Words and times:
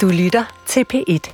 Du 0.00 0.08
lytter 0.08 0.44
til 0.66 0.84
P1. 0.92 1.32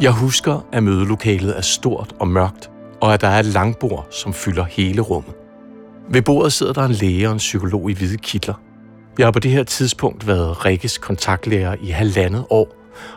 Jeg 0.00 0.12
husker, 0.12 0.66
at 0.72 0.82
mødelokalet 0.82 1.56
er 1.56 1.60
stort 1.60 2.14
og 2.20 2.28
mørkt, 2.28 2.70
og 3.00 3.14
at 3.14 3.20
der 3.20 3.28
er 3.28 3.38
et 3.38 3.46
langbord, 3.46 4.06
som 4.10 4.32
fylder 4.32 4.64
hele 4.64 5.00
rummet. 5.00 5.34
Ved 6.10 6.22
bordet 6.22 6.52
sidder 6.52 6.72
der 6.72 6.84
en 6.84 6.92
læge 6.92 7.26
og 7.26 7.32
en 7.32 7.38
psykolog 7.38 7.90
i 7.90 7.94
hvide 7.94 8.16
kitler. 8.16 8.54
Jeg 9.18 9.26
har 9.26 9.30
på 9.32 9.38
det 9.38 9.50
her 9.50 9.64
tidspunkt 9.64 10.26
været 10.26 10.64
Rikkes 10.64 10.98
kontaktlærer 10.98 11.76
i 11.80 11.90
halvandet 11.90 12.44
år, 12.50 12.68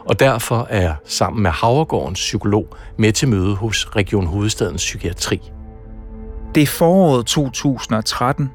og 0.06 0.20
derfor 0.20 0.68
er 0.70 0.82
jeg 0.82 0.96
sammen 1.06 1.44
med 1.44 1.52
Havregårdens 1.52 2.20
psykolog 2.20 2.68
med 2.98 3.12
til 3.12 3.28
møde 3.28 3.56
hos 3.56 3.96
Region 3.96 4.26
Hovedstadens 4.26 4.82
Psykiatri. 4.82 5.52
Det 6.56 6.64
er 6.64 6.68
foråret 6.68 7.26
2013. 7.26 8.50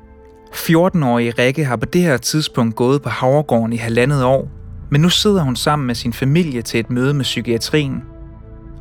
14-årige 0.55 1.35
Rikke 1.39 1.65
har 1.65 1.77
på 1.77 1.87
det 1.87 2.01
her 2.01 2.17
tidspunkt 2.17 2.77
gået 2.77 3.03
på 3.03 3.09
Havregården 3.09 3.73
i 3.73 3.77
halvandet 3.77 4.25
år, 4.25 4.49
men 4.91 5.01
nu 5.01 5.09
sidder 5.09 5.43
hun 5.43 5.57
sammen 5.57 5.87
med 5.87 5.95
sin 5.95 6.13
familie 6.13 6.63
til 6.63 6.81
et 6.81 6.91
møde 6.91 7.15
med 7.15 7.25
psykiatrien. 7.25 8.03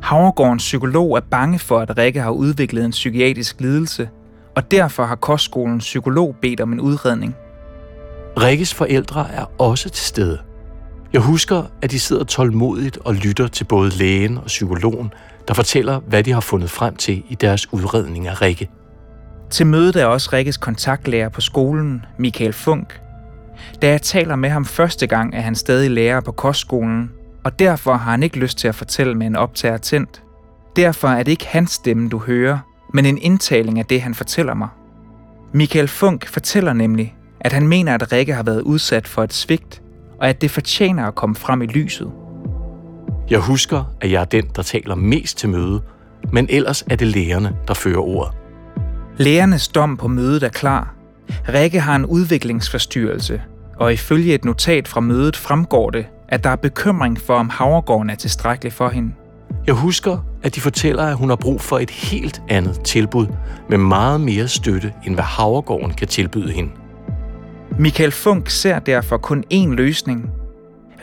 Havregårdens 0.02 0.62
psykolog 0.62 1.16
er 1.16 1.20
bange 1.30 1.58
for, 1.58 1.78
at 1.78 1.98
Rikke 1.98 2.20
har 2.20 2.30
udviklet 2.30 2.84
en 2.84 2.90
psykiatrisk 2.90 3.60
lidelse, 3.60 4.08
og 4.56 4.70
derfor 4.70 5.04
har 5.04 5.16
kostskolens 5.16 5.84
psykolog 5.84 6.36
bedt 6.42 6.60
om 6.60 6.72
en 6.72 6.80
udredning. 6.80 7.34
Rikkes 8.36 8.74
forældre 8.74 9.26
er 9.32 9.44
også 9.58 9.88
til 9.88 10.06
stede. 10.06 10.38
Jeg 11.12 11.20
husker, 11.20 11.62
at 11.82 11.90
de 11.90 12.00
sidder 12.00 12.24
tålmodigt 12.24 12.98
og 13.04 13.14
lytter 13.14 13.48
til 13.48 13.64
både 13.64 13.90
lægen 13.90 14.38
og 14.38 14.46
psykologen, 14.46 15.12
der 15.48 15.54
fortæller, 15.54 16.00
hvad 16.00 16.24
de 16.24 16.32
har 16.32 16.40
fundet 16.40 16.70
frem 16.70 16.96
til 16.96 17.22
i 17.28 17.34
deres 17.34 17.72
udredning 17.72 18.28
af 18.28 18.42
Rikke. 18.42 18.70
Til 19.54 19.66
mødet 19.66 19.96
er 19.96 20.06
også 20.06 20.30
Rikkes 20.32 20.56
kontaktlærer 20.56 21.28
på 21.28 21.40
skolen, 21.40 22.04
Michael 22.18 22.52
Funk. 22.52 23.00
Da 23.82 23.88
jeg 23.88 24.02
taler 24.02 24.36
med 24.36 24.50
ham 24.50 24.64
første 24.64 25.06
gang, 25.06 25.34
er 25.34 25.40
han 25.40 25.54
stadig 25.54 25.90
lærer 25.90 26.20
på 26.20 26.32
kostskolen, 26.32 27.10
og 27.44 27.58
derfor 27.58 27.92
har 27.92 28.10
han 28.10 28.22
ikke 28.22 28.38
lyst 28.38 28.58
til 28.58 28.68
at 28.68 28.74
fortælle 28.74 29.14
med 29.14 29.26
en 29.26 29.36
optager 29.36 29.76
tændt. 29.76 30.22
Derfor 30.76 31.08
er 31.08 31.22
det 31.22 31.32
ikke 31.32 31.46
hans 31.46 31.70
stemme, 31.70 32.08
du 32.08 32.18
hører, 32.18 32.58
men 32.94 33.06
en 33.06 33.18
indtaling 33.18 33.78
af 33.78 33.86
det, 33.86 34.02
han 34.02 34.14
fortæller 34.14 34.54
mig. 34.54 34.68
Michael 35.52 35.88
Funk 35.88 36.26
fortæller 36.26 36.72
nemlig, 36.72 37.16
at 37.40 37.52
han 37.52 37.68
mener, 37.68 37.94
at 37.94 38.12
Rikke 38.12 38.34
har 38.34 38.42
været 38.42 38.60
udsat 38.60 39.08
for 39.08 39.22
et 39.22 39.32
svigt, 39.32 39.82
og 40.20 40.28
at 40.28 40.40
det 40.40 40.50
fortjener 40.50 41.06
at 41.06 41.14
komme 41.14 41.34
frem 41.36 41.62
i 41.62 41.66
lyset. 41.66 42.12
Jeg 43.30 43.38
husker, 43.38 43.84
at 44.00 44.10
jeg 44.10 44.20
er 44.20 44.24
den, 44.24 44.44
der 44.56 44.62
taler 44.62 44.94
mest 44.94 45.38
til 45.38 45.48
møde, 45.48 45.82
men 46.32 46.46
ellers 46.50 46.84
er 46.90 46.96
det 46.96 47.06
lægerne, 47.06 47.56
der 47.68 47.74
fører 47.74 48.00
ordet. 48.00 48.43
Lægernes 49.16 49.68
dom 49.68 49.96
på 49.96 50.08
mødet 50.08 50.42
er 50.42 50.48
klar. 50.48 50.94
Rikke 51.48 51.80
har 51.80 51.96
en 51.96 52.06
udviklingsforstyrrelse, 52.06 53.42
og 53.76 53.92
ifølge 53.92 54.34
et 54.34 54.44
notat 54.44 54.88
fra 54.88 55.00
mødet 55.00 55.36
fremgår 55.36 55.90
det, 55.90 56.06
at 56.28 56.44
der 56.44 56.50
er 56.50 56.56
bekymring 56.56 57.20
for, 57.20 57.34
om 57.34 57.48
Havregården 57.50 58.10
er 58.10 58.14
tilstrækkelig 58.14 58.72
for 58.72 58.88
hende. 58.88 59.12
Jeg 59.66 59.74
husker, 59.74 60.18
at 60.42 60.54
de 60.54 60.60
fortæller, 60.60 61.02
at 61.02 61.16
hun 61.16 61.28
har 61.28 61.36
brug 61.36 61.60
for 61.60 61.78
et 61.78 61.90
helt 61.90 62.42
andet 62.48 62.80
tilbud 62.84 63.26
med 63.68 63.78
meget 63.78 64.20
mere 64.20 64.48
støtte, 64.48 64.92
end 65.06 65.14
hvad 65.14 65.24
Havregården 65.24 65.94
kan 65.94 66.08
tilbyde 66.08 66.52
hende. 66.52 66.70
Michael 67.78 68.12
Funk 68.12 68.50
ser 68.50 68.78
derfor 68.78 69.16
kun 69.16 69.44
én 69.52 69.68
løsning. 69.68 70.30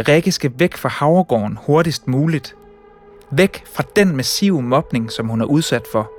Rikke 0.07 0.31
skal 0.31 0.51
væk 0.57 0.77
fra 0.77 0.89
Havregården 0.89 1.57
hurtigst 1.65 2.07
muligt. 2.07 2.55
Væk 3.31 3.63
fra 3.75 3.83
den 3.95 4.15
massive 4.15 4.61
mobning, 4.61 5.11
som 5.11 5.27
hun 5.27 5.41
er 5.41 5.45
udsat 5.45 5.83
for. 5.91 6.11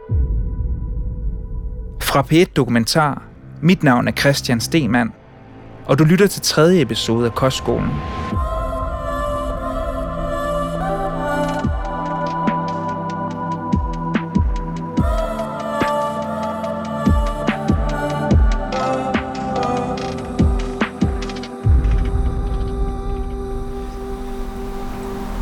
Fra 2.12 2.22
P1 2.22 2.52
Dokumentar. 2.56 3.22
Mit 3.60 3.82
navn 3.82 4.08
er 4.08 4.12
Christian 4.12 4.60
Stemann, 4.60 5.12
og 5.86 5.98
du 5.98 6.04
lytter 6.04 6.26
til 6.26 6.42
tredje 6.42 6.80
episode 6.80 7.26
af 7.26 7.34
Kostskolen. 7.34 7.88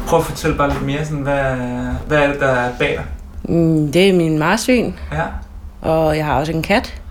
Prøv 0.08 0.18
at 0.18 0.24
fortælle 0.24 0.56
bare 0.56 0.68
lidt 0.68 0.86
mere, 0.86 1.04
sådan, 1.04 1.22
hvad, 1.22 1.56
hvad 2.06 2.18
er 2.18 2.26
det, 2.32 2.40
der 2.40 2.46
er 2.48 2.72
bag 2.78 2.96
dig? 2.96 3.04
Mm, 3.56 3.92
Det 3.92 4.10
er 4.10 4.16
min 4.16 4.38
marsvin, 4.38 4.94
Ja, 5.12 5.24
og 5.82 6.16
jeg 6.16 6.24
har 6.26 6.34
også 6.34 6.52
en 6.52 6.62
kat. 6.62 7.02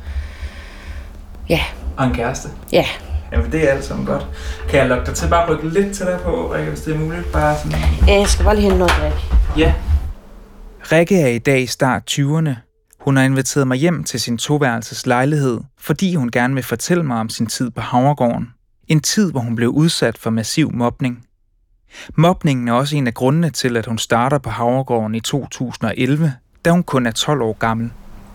Ja, 1.49 1.59
og 1.97 2.05
en 2.05 2.13
kæreste. 2.13 2.49
ja. 2.71 2.85
Jamen, 3.31 3.51
det 3.51 3.69
er 3.69 3.73
alt 3.73 3.83
sammen 3.85 4.05
godt. 4.05 4.27
Kan 4.69 4.79
jeg 4.79 4.87
lokke 4.87 5.05
dig 5.05 5.15
til 5.15 5.27
bare 5.29 5.43
at 5.43 5.49
rykke 5.49 5.69
lidt 5.69 5.95
til 5.95 6.05
dig 6.05 6.19
på, 6.23 6.53
Rikke, 6.53 6.69
hvis 6.69 6.81
det 6.81 6.95
er 6.95 6.99
muligt? 6.99 7.31
Bare 7.31 7.57
sådan... 7.57 7.79
Jeg 8.07 8.27
skal 8.27 8.45
bare 8.45 8.55
lige 8.55 8.63
hente 8.63 8.77
noget 8.77 8.93
drik. 9.01 9.13
Ja. 9.57 9.73
Rikke 10.91 11.21
er 11.21 11.27
i 11.27 11.37
dag 11.37 11.69
start 11.69 12.11
20'erne. 12.11 12.49
Hun 12.99 13.17
har 13.17 13.23
inviteret 13.23 13.67
mig 13.67 13.77
hjem 13.77 14.03
til 14.03 14.19
sin 14.19 14.37
toværelses 14.37 15.05
lejlighed, 15.05 15.59
fordi 15.79 16.15
hun 16.15 16.29
gerne 16.31 16.53
vil 16.53 16.63
fortælle 16.63 17.03
mig 17.03 17.17
om 17.19 17.29
sin 17.29 17.47
tid 17.47 17.69
på 17.71 17.81
Havregården. 17.81 18.49
En 18.87 18.99
tid, 18.99 19.31
hvor 19.31 19.39
hun 19.39 19.55
blev 19.55 19.69
udsat 19.69 20.17
for 20.17 20.29
massiv 20.29 20.71
mobning. 20.73 21.25
Mobningen 22.15 22.67
er 22.67 22.73
også 22.73 22.95
en 22.95 23.07
af 23.07 23.13
grundene 23.13 23.49
til, 23.49 23.77
at 23.77 23.85
hun 23.85 23.97
starter 23.97 24.37
på 24.37 24.49
Havregården 24.49 25.15
i 25.15 25.19
2011, 25.19 26.33
da 26.65 26.71
hun 26.71 26.83
kun 26.83 27.05
er 27.05 27.11
12 27.11 27.41
år 27.41 27.53
gammel. 27.53 27.91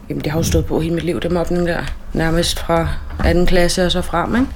Jamen, 0.09 0.25
det 0.25 0.33
har 0.33 0.39
jo 0.39 0.43
stået 0.43 0.67
på 0.67 0.81
hele 0.81 0.95
mit 0.95 1.05
liv, 1.05 1.21
det 1.21 1.33
mobning 1.33 1.67
der. 1.67 1.83
Nærmest 2.13 2.59
fra 2.59 2.89
2. 3.35 3.45
klasse 3.45 3.87
og 3.87 3.93
så 3.93 4.03
frem, 4.03 4.35
ikke? 4.37 4.47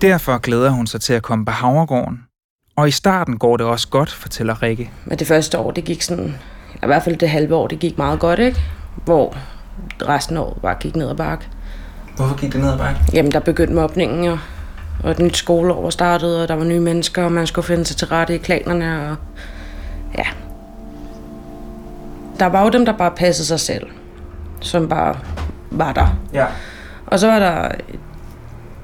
Derfor 0.00 0.38
glæder 0.38 0.70
hun 0.70 0.86
sig 0.86 1.00
til 1.00 1.12
at 1.12 1.22
komme 1.22 1.44
på 1.44 1.52
Havregården. 1.52 2.20
Og 2.76 2.88
i 2.88 2.90
starten 2.90 3.38
går 3.38 3.56
det 3.56 3.66
også 3.66 3.88
godt, 3.88 4.12
fortæller 4.12 4.62
Rikke. 4.62 4.90
Men 5.04 5.18
det 5.18 5.26
første 5.26 5.58
år, 5.58 5.70
det 5.70 5.84
gik 5.84 6.02
sådan... 6.02 6.34
I 6.82 6.86
hvert 6.86 7.02
fald 7.02 7.16
det 7.16 7.30
halve 7.30 7.54
år, 7.54 7.66
det 7.66 7.78
gik 7.78 7.98
meget 7.98 8.20
godt, 8.20 8.38
ikke? 8.38 8.60
Hvor 9.04 9.36
resten 10.08 10.36
af 10.36 10.40
året 10.40 10.62
bare 10.62 10.74
gik 10.80 10.96
ned 10.96 11.10
ad 11.10 11.16
bakke. 11.16 11.48
Hvorfor 12.16 12.36
gik 12.36 12.52
det 12.52 12.60
ned 12.60 12.72
ad 12.72 12.78
bakke? 12.78 13.00
Jamen, 13.12 13.32
der 13.32 13.40
begyndte 13.40 13.74
mobningen, 13.74 14.28
og, 14.28 14.38
og 15.04 15.10
et 15.10 15.18
nyt 15.18 15.36
skoleår 15.36 15.82
var 15.82 15.90
startet, 15.90 16.42
og 16.42 16.48
der 16.48 16.54
var 16.54 16.64
nye 16.64 16.80
mennesker, 16.80 17.24
og 17.24 17.32
man 17.32 17.46
skulle 17.46 17.66
finde 17.66 17.84
sig 17.84 17.96
til 17.96 18.08
rette 18.08 18.34
i 18.34 18.38
klanerne, 18.38 19.10
og 19.10 19.16
ja. 20.18 20.24
Der 22.38 22.46
var 22.46 22.62
jo 22.62 22.68
dem, 22.68 22.84
der 22.84 22.92
bare 22.92 23.10
passede 23.10 23.46
sig 23.46 23.60
selv, 23.60 23.86
som 24.60 24.88
bare 24.88 25.16
var 25.70 25.92
der. 25.92 26.18
Ja. 26.32 26.46
Og 27.06 27.18
så 27.18 27.26
var 27.26 27.38
der 27.38 27.68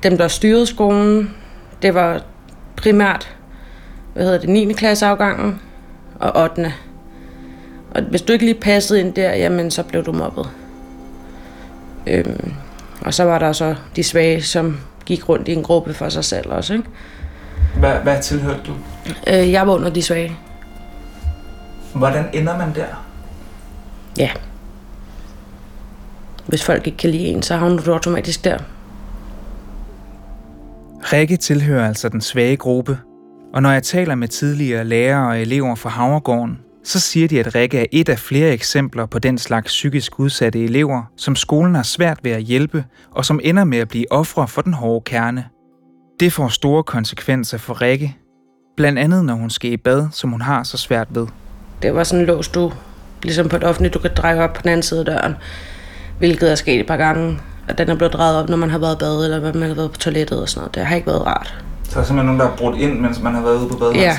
dem, 0.02 0.18
der 0.18 0.28
styrede 0.28 0.66
skolen. 0.66 1.34
Det 1.82 1.94
var 1.94 2.22
primært, 2.76 3.36
hvad 4.14 4.24
hedder 4.24 4.38
det, 4.38 4.48
9. 4.48 4.72
klasse 4.72 5.06
afgangen 5.06 5.60
og 6.20 6.42
8. 6.42 6.72
Og 7.94 8.02
hvis 8.02 8.22
du 8.22 8.32
ikke 8.32 8.44
lige 8.44 8.60
passede 8.60 9.00
ind 9.00 9.14
der, 9.14 9.34
jamen 9.34 9.70
så 9.70 9.82
blev 9.82 10.04
du 10.04 10.12
mobbet. 10.12 10.48
Øhm, 12.06 12.54
og 13.00 13.14
så 13.14 13.24
var 13.24 13.38
der 13.38 13.52
så 13.52 13.74
de 13.96 14.02
svage, 14.02 14.42
som 14.42 14.80
gik 15.06 15.28
rundt 15.28 15.48
i 15.48 15.52
en 15.52 15.62
gruppe 15.62 15.94
for 15.94 16.08
sig 16.08 16.24
selv 16.24 16.50
også, 16.50 16.72
ikke? 16.72 16.84
Hvad, 17.78 17.92
hvad 17.92 18.22
tilhørte 18.22 18.60
du? 18.66 18.72
Øh, 19.26 19.52
jeg 19.52 19.66
var 19.66 19.72
under 19.74 19.90
de 19.90 20.02
svage. 20.02 20.36
Hvordan 21.94 22.24
ender 22.32 22.58
man 22.58 22.74
der? 22.74 23.04
Ja. 24.18 24.30
Hvis 26.46 26.64
folk 26.64 26.86
ikke 26.86 26.98
kan 26.98 27.10
lide 27.10 27.24
en, 27.24 27.42
så 27.42 27.56
havner 27.56 27.82
du 27.82 27.92
automatisk 27.92 28.44
der. 28.44 28.58
Rikke 31.12 31.36
tilhører 31.36 31.88
altså 31.88 32.08
den 32.08 32.20
svage 32.20 32.56
gruppe, 32.56 32.98
og 33.54 33.62
når 33.62 33.70
jeg 33.72 33.82
taler 33.82 34.14
med 34.14 34.28
tidligere 34.28 34.84
lærere 34.84 35.28
og 35.28 35.40
elever 35.40 35.74
fra 35.74 35.90
Havregården, 35.90 36.58
så 36.84 37.00
siger 37.00 37.28
de, 37.28 37.40
at 37.40 37.54
Rikke 37.54 37.78
er 37.78 37.86
et 37.92 38.08
af 38.08 38.18
flere 38.18 38.50
eksempler 38.50 39.06
på 39.06 39.18
den 39.18 39.38
slags 39.38 39.66
psykisk 39.66 40.20
udsatte 40.20 40.64
elever, 40.64 41.02
som 41.16 41.36
skolen 41.36 41.74
har 41.74 41.82
svært 41.82 42.18
ved 42.22 42.32
at 42.32 42.42
hjælpe, 42.42 42.84
og 43.10 43.24
som 43.24 43.40
ender 43.44 43.64
med 43.64 43.78
at 43.78 43.88
blive 43.88 44.12
ofre 44.12 44.48
for 44.48 44.62
den 44.62 44.74
hårde 44.74 45.04
kerne. 45.04 45.44
Det 46.20 46.32
får 46.32 46.48
store 46.48 46.82
konsekvenser 46.82 47.58
for 47.58 47.82
Rikke, 47.82 48.16
blandt 48.76 48.98
andet 48.98 49.24
når 49.24 49.34
hun 49.34 49.50
skal 49.50 49.72
i 49.72 49.76
bad, 49.76 50.08
som 50.12 50.30
hun 50.30 50.40
har 50.40 50.62
så 50.62 50.76
svært 50.76 51.08
ved. 51.10 51.26
Det 51.82 51.94
var 51.94 52.04
sådan 52.04 52.20
en 52.20 52.26
lås, 52.26 52.48
du 52.48 52.72
ligesom 53.22 53.48
på 53.48 53.56
et 53.56 53.64
offentligt, 53.64 53.94
du 53.94 53.98
kan 53.98 54.10
dreje 54.16 54.40
op 54.40 54.52
på 54.52 54.62
den 54.62 54.70
anden 54.70 54.82
side 54.82 55.00
af 55.00 55.06
døren. 55.06 55.34
Hvilket 56.22 56.50
er 56.50 56.54
sket 56.54 56.80
et 56.80 56.86
par 56.86 56.96
gange. 56.96 57.38
At 57.68 57.78
den 57.78 57.88
er 57.90 57.94
blevet 57.94 58.12
drejet 58.12 58.42
op, 58.42 58.48
når 58.48 58.56
man 58.56 58.70
har 58.70 58.78
været 58.78 58.94
i 58.94 58.98
bad, 58.98 59.24
eller 59.24 59.40
når 59.40 59.60
man 59.60 59.68
har 59.68 59.74
været 59.74 59.90
på 59.90 59.98
toilettet 59.98 60.42
og 60.42 60.48
sådan 60.48 60.60
noget. 60.60 60.74
Det 60.74 60.86
har 60.86 60.96
ikke 60.96 61.06
været 61.06 61.26
rart. 61.26 61.64
Så 61.84 62.00
er 62.00 62.04
simpelthen 62.04 62.26
nogen, 62.26 62.40
der 62.40 62.48
har 62.48 62.56
brudt 62.56 62.76
ind, 62.76 63.00
mens 63.00 63.22
man 63.22 63.34
har 63.34 63.42
været 63.42 63.56
ude 63.56 63.68
på 63.68 63.92
Ja. 63.94 64.16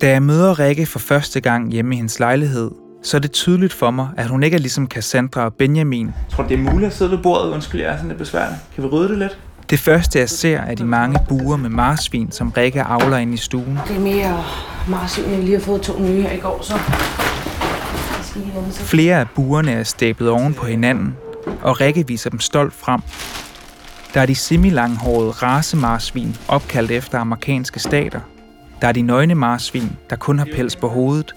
Da 0.00 0.10
jeg 0.10 0.22
møder 0.22 0.58
Rikke 0.58 0.86
for 0.86 0.98
første 0.98 1.40
gang 1.40 1.72
hjemme 1.72 1.94
i 1.94 1.96
hendes 1.96 2.18
lejlighed, 2.18 2.70
så 3.02 3.16
er 3.16 3.20
det 3.20 3.32
tydeligt 3.32 3.72
for 3.72 3.90
mig, 3.90 4.08
at 4.16 4.26
hun 4.26 4.42
ikke 4.42 4.54
er 4.54 4.58
ligesom 4.58 4.86
Cassandra 4.86 5.44
og 5.44 5.54
Benjamin. 5.54 6.06
Jeg 6.06 6.14
tror, 6.30 6.44
det 6.44 6.54
er 6.54 6.72
muligt 6.72 6.86
at 6.90 6.96
sidde 6.96 7.10
ved 7.10 7.18
bordet. 7.18 7.50
Undskyld, 7.50 7.80
jeg 7.80 7.90
er 7.90 7.96
sådan 7.96 8.08
lidt 8.08 8.18
besværlig. 8.18 8.58
Kan 8.74 8.84
vi 8.84 8.88
rydde 8.88 9.08
det 9.08 9.18
lidt? 9.18 9.38
Det 9.70 9.78
første, 9.78 10.18
jeg 10.18 10.28
ser, 10.28 10.60
er 10.60 10.74
de 10.74 10.84
mange 10.84 11.18
buer 11.28 11.56
med 11.56 11.70
marsvin, 11.70 12.32
som 12.32 12.50
Rikke 12.56 12.82
avler 12.82 13.16
ind 13.16 13.34
i 13.34 13.36
stuen. 13.36 13.78
Det 13.88 13.96
er 13.96 14.00
mere 14.00 14.44
marsvin. 14.88 15.30
Jeg 15.30 15.38
lige 15.38 15.54
har 15.58 15.64
fået 15.64 15.82
to 15.82 16.00
nye 16.00 16.22
her 16.22 16.32
i 16.32 16.38
går, 16.38 16.58
så... 16.62 16.74
Jeg 16.74 16.82
skal 16.82 16.96
lige 17.80 18.06
vende 18.08 18.24
sig. 18.24 18.27
Flere 18.72 19.20
af 19.20 19.26
buerne 19.34 19.72
er 19.72 19.82
stablet 19.82 20.30
oven 20.30 20.54
på 20.54 20.66
hinanden, 20.66 21.16
og 21.62 21.80
Rikke 21.80 22.06
viser 22.06 22.30
dem 22.30 22.40
stolt 22.40 22.74
frem. 22.74 23.00
Der 24.14 24.20
er 24.20 24.26
de 24.26 24.34
semilanghårede 24.34 25.30
racemarsvin, 25.30 26.36
opkaldt 26.48 26.90
efter 26.90 27.18
amerikanske 27.18 27.80
stater. 27.80 28.20
Der 28.80 28.88
er 28.88 28.92
de 28.92 29.02
nøgne 29.02 29.34
marsvin, 29.34 29.96
der 30.10 30.16
kun 30.16 30.38
har 30.38 30.48
pels 30.54 30.76
på 30.76 30.88
hovedet. 30.88 31.34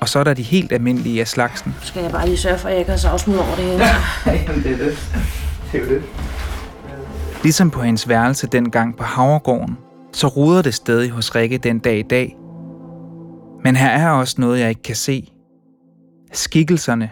Og 0.00 0.08
så 0.08 0.18
er 0.18 0.24
der 0.24 0.34
de 0.34 0.42
helt 0.42 0.72
almindelige 0.72 1.20
af 1.20 1.28
slagsen. 1.28 1.74
Skal 1.82 2.02
jeg 2.02 2.10
bare 2.10 2.26
lige 2.26 2.36
sørge 2.36 2.58
for, 2.58 2.68
at 2.68 2.72
jeg 2.72 2.78
ikke 2.78 2.90
har 2.90 2.98
savsmuld 2.98 3.38
over 3.38 3.54
det 3.56 3.64
hele? 3.64 3.84
Jamen, 4.48 4.62
det 4.62 4.72
er 4.72 4.76
det. 4.76 4.98
Det 5.72 5.82
er 5.82 5.86
det. 5.86 6.02
Ligesom 7.42 7.70
på 7.70 7.82
hendes 7.82 8.08
værelse 8.08 8.46
dengang 8.46 8.96
på 8.96 9.04
Havregården, 9.04 9.78
så 10.12 10.26
ruder 10.26 10.62
det 10.62 10.74
stadig 10.74 11.10
hos 11.10 11.34
Rikke 11.34 11.58
den 11.58 11.78
dag 11.78 11.98
i 11.98 12.02
dag. 12.02 12.36
Men 13.64 13.76
her 13.76 13.88
er 13.88 14.10
også 14.10 14.34
noget, 14.38 14.60
jeg 14.60 14.68
ikke 14.68 14.82
kan 14.82 14.96
se. 14.96 15.32
Skikkelserne. 16.32 17.10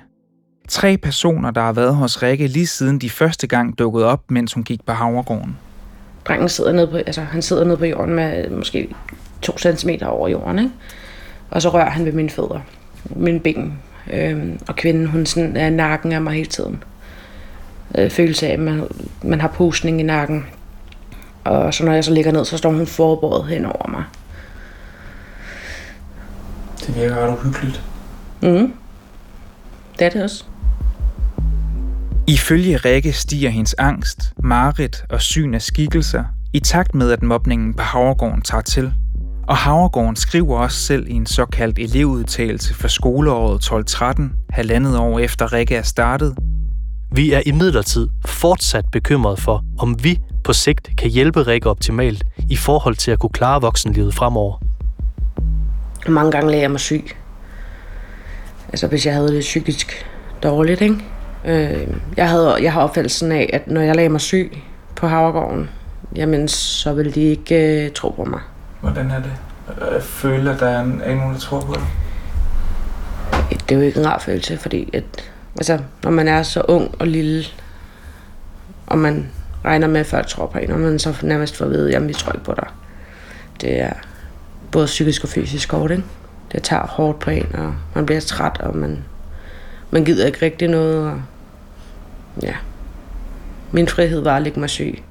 Tre 0.69 0.97
personer, 0.97 1.51
der 1.51 1.61
har 1.61 1.73
været 1.73 1.95
hos 1.95 2.23
Rikke 2.23 2.47
lige 2.47 2.67
siden 2.67 2.99
de 2.99 3.11
første 3.11 3.47
gang 3.47 3.79
dukkede 3.79 4.07
op, 4.07 4.31
mens 4.31 4.53
hun 4.53 4.65
gik 4.65 4.87
på 4.87 4.93
Havregården. 4.93 5.57
Drengen 6.25 6.49
sidder 6.49 6.73
nede 6.73 6.87
på, 6.87 6.97
altså, 6.97 7.21
han 7.21 7.43
sidder 7.43 7.65
nede 7.65 7.77
på 7.77 7.85
jorden 7.85 8.15
med 8.15 8.51
måske 8.51 8.89
to 9.43 9.59
centimeter 9.59 10.07
over 10.07 10.29
jorden, 10.29 10.59
ikke? 10.59 10.71
Og 11.51 11.63
så 11.63 11.69
rører 11.69 11.91
han 11.91 12.05
ved 12.05 12.13
mine 12.13 12.31
fødder, 12.31 12.61
mine 13.17 13.41
ben. 13.41 13.79
Øhm, 14.13 14.61
og 14.69 14.77
kvinden, 14.77 15.07
hun 15.07 15.27
sådan 15.27 15.57
er 15.57 15.71
nakken 15.71 16.13
af 16.13 16.21
mig 16.21 16.35
hele 16.35 16.49
tiden. 16.49 16.83
Øh, 17.99 18.11
følelse 18.11 18.47
af, 18.47 18.53
at 18.53 18.61
man, 18.61 18.85
man 19.23 19.41
har 19.41 19.49
pusning 19.49 20.01
i 20.01 20.03
nakken. 20.03 20.47
Og 21.45 21.75
så 21.75 21.85
når 21.85 21.93
jeg 21.93 22.05
så 22.05 22.13
ligger 22.13 22.33
ned, 22.33 22.45
så 22.45 22.57
står 22.57 22.71
hun 22.71 22.87
forbåret 22.87 23.47
hen 23.47 23.65
over 23.65 23.89
mig. 23.89 24.05
Det 26.87 26.97
virker 26.97 27.17
ret 27.17 27.39
uhyggeligt. 27.39 27.83
Mm. 28.43 28.73
Det 29.99 30.07
er 30.07 30.11
det 30.11 30.23
også. 30.23 30.45
Ifølge 32.29 32.77
Rikke 32.77 33.13
stiger 33.13 33.51
hendes 33.51 33.75
angst, 33.79 34.33
mareridt 34.43 35.05
og 35.11 35.23
syn 35.23 35.55
af 35.55 35.63
skikkelser 35.63 36.25
i 36.53 36.61
takt 36.61 36.95
med, 36.95 37.11
at 37.11 37.23
mobningen 37.23 37.75
på 37.75 37.83
Havregården 37.83 38.43
tager 38.43 38.63
til. 38.63 38.93
Og 39.49 39.57
Havregården 39.57 40.17
skriver 40.17 40.59
også 40.59 40.79
selv 40.79 41.09
i 41.09 41.13
en 41.13 41.27
såkaldt 41.27 41.79
elevudtalelse 41.79 42.75
for 42.75 42.89
skoleåret 42.89 43.71
12-13, 43.95 44.23
halvandet 44.51 44.99
år 44.99 45.19
efter 45.19 45.53
Rikke 45.53 45.77
er 45.77 45.83
startet. 45.83 46.37
Vi 47.13 47.33
er 47.33 47.43
imidlertid 47.47 48.09
fortsat 48.25 48.85
bekymret 48.93 49.41
for, 49.41 49.65
om 49.79 50.05
vi 50.05 50.19
på 50.45 50.53
sigt 50.53 50.91
kan 50.99 51.11
hjælpe 51.11 51.43
Rikke 51.43 51.71
optimalt 51.71 52.25
i 52.51 52.57
forhold 52.57 52.95
til 52.95 53.11
at 53.11 53.19
kunne 53.19 53.31
klare 53.31 53.61
voksenlivet 53.61 54.15
fremover. 54.15 54.63
Mange 56.09 56.31
gange 56.33 56.51
lagde 56.51 56.63
jeg 56.63 56.71
mig 56.71 56.81
syg. 56.81 57.17
Altså 58.69 58.87
hvis 58.87 59.07
jeg 59.07 59.15
havde 59.15 59.29
det 59.29 59.41
psykisk 59.41 60.07
dårligt, 60.43 60.81
ikke? 60.81 61.05
Øh, 61.45 61.89
jeg, 62.17 62.29
havde, 62.29 62.63
jeg 62.63 62.73
har 62.73 62.81
opfattelsen 62.81 63.33
af, 63.33 63.51
at 63.53 63.71
når 63.71 63.81
jeg 63.81 63.97
lagde 63.97 64.09
mig 64.09 64.21
syg 64.21 64.59
på 64.97 65.07
Havregården, 65.07 65.71
jamen 66.17 66.49
så 66.49 66.93
ville 66.93 67.13
de 67.13 67.21
ikke 67.21 67.85
øh, 67.85 67.91
tro 67.91 68.11
på 68.11 68.25
mig. 68.25 68.41
Hvordan 68.81 69.11
er 69.11 69.19
det? 69.19 69.33
Jeg 69.93 70.03
føler, 70.03 70.55
at 70.55 70.61
der 70.61 70.67
er, 70.67 70.81
en, 70.81 71.01
er 71.05 71.15
nogen, 71.15 71.35
der 71.35 71.41
tror 71.41 71.61
på 71.61 71.75
dig. 71.75 71.83
Det 73.51 73.75
er 73.75 73.77
jo 73.77 73.83
ikke 73.83 74.01
en 74.01 74.07
rar 74.07 74.19
følelse, 74.19 74.57
fordi 74.57 74.91
at, 74.93 75.05
altså, 75.57 75.79
når 76.05 76.11
man 76.11 76.29
er 76.29 76.43
så 76.43 76.61
ung 76.61 76.95
og 76.99 77.07
lille, 77.07 77.45
og 78.87 78.99
man 78.99 79.31
regner 79.65 79.87
med, 79.87 80.01
at 80.01 80.07
folk 80.07 80.27
tror 80.27 80.47
på 80.47 80.59
en, 80.59 80.71
og 80.71 80.81
man 80.81 80.99
så 80.99 81.15
nærmest 81.23 81.57
får 81.57 81.65
at 81.65 81.71
vide, 81.71 81.91
jamen 81.91 82.09
vi 82.09 82.15
tror 82.15 82.33
ikke 82.33 82.45
på 82.45 82.55
dig. 82.55 82.67
Det 83.61 83.81
er 83.81 83.93
både 84.71 84.87
psykisk 84.87 85.25
og 85.25 85.29
fysisk 85.29 85.73
hårdt, 85.73 85.93
ikke? 85.93 86.05
Det 86.53 86.63
tager 86.63 86.87
hårdt 86.87 87.19
på 87.19 87.31
en, 87.31 87.55
og 87.55 87.75
man 87.95 88.07
bliver 88.07 88.21
træt, 88.21 88.61
og 88.61 88.77
man, 88.77 89.05
man 89.91 90.05
gider 90.05 90.27
ikke 90.27 90.39
rigtig 90.43 90.69
noget, 90.69 91.11
og 91.11 91.21
ja. 92.43 92.55
Min 93.73 93.89
frihed 93.89 94.21
var 94.21 94.37
at 94.37 94.43
ligge 94.43 94.61
mig 94.61 94.71
syg. 94.71 95.03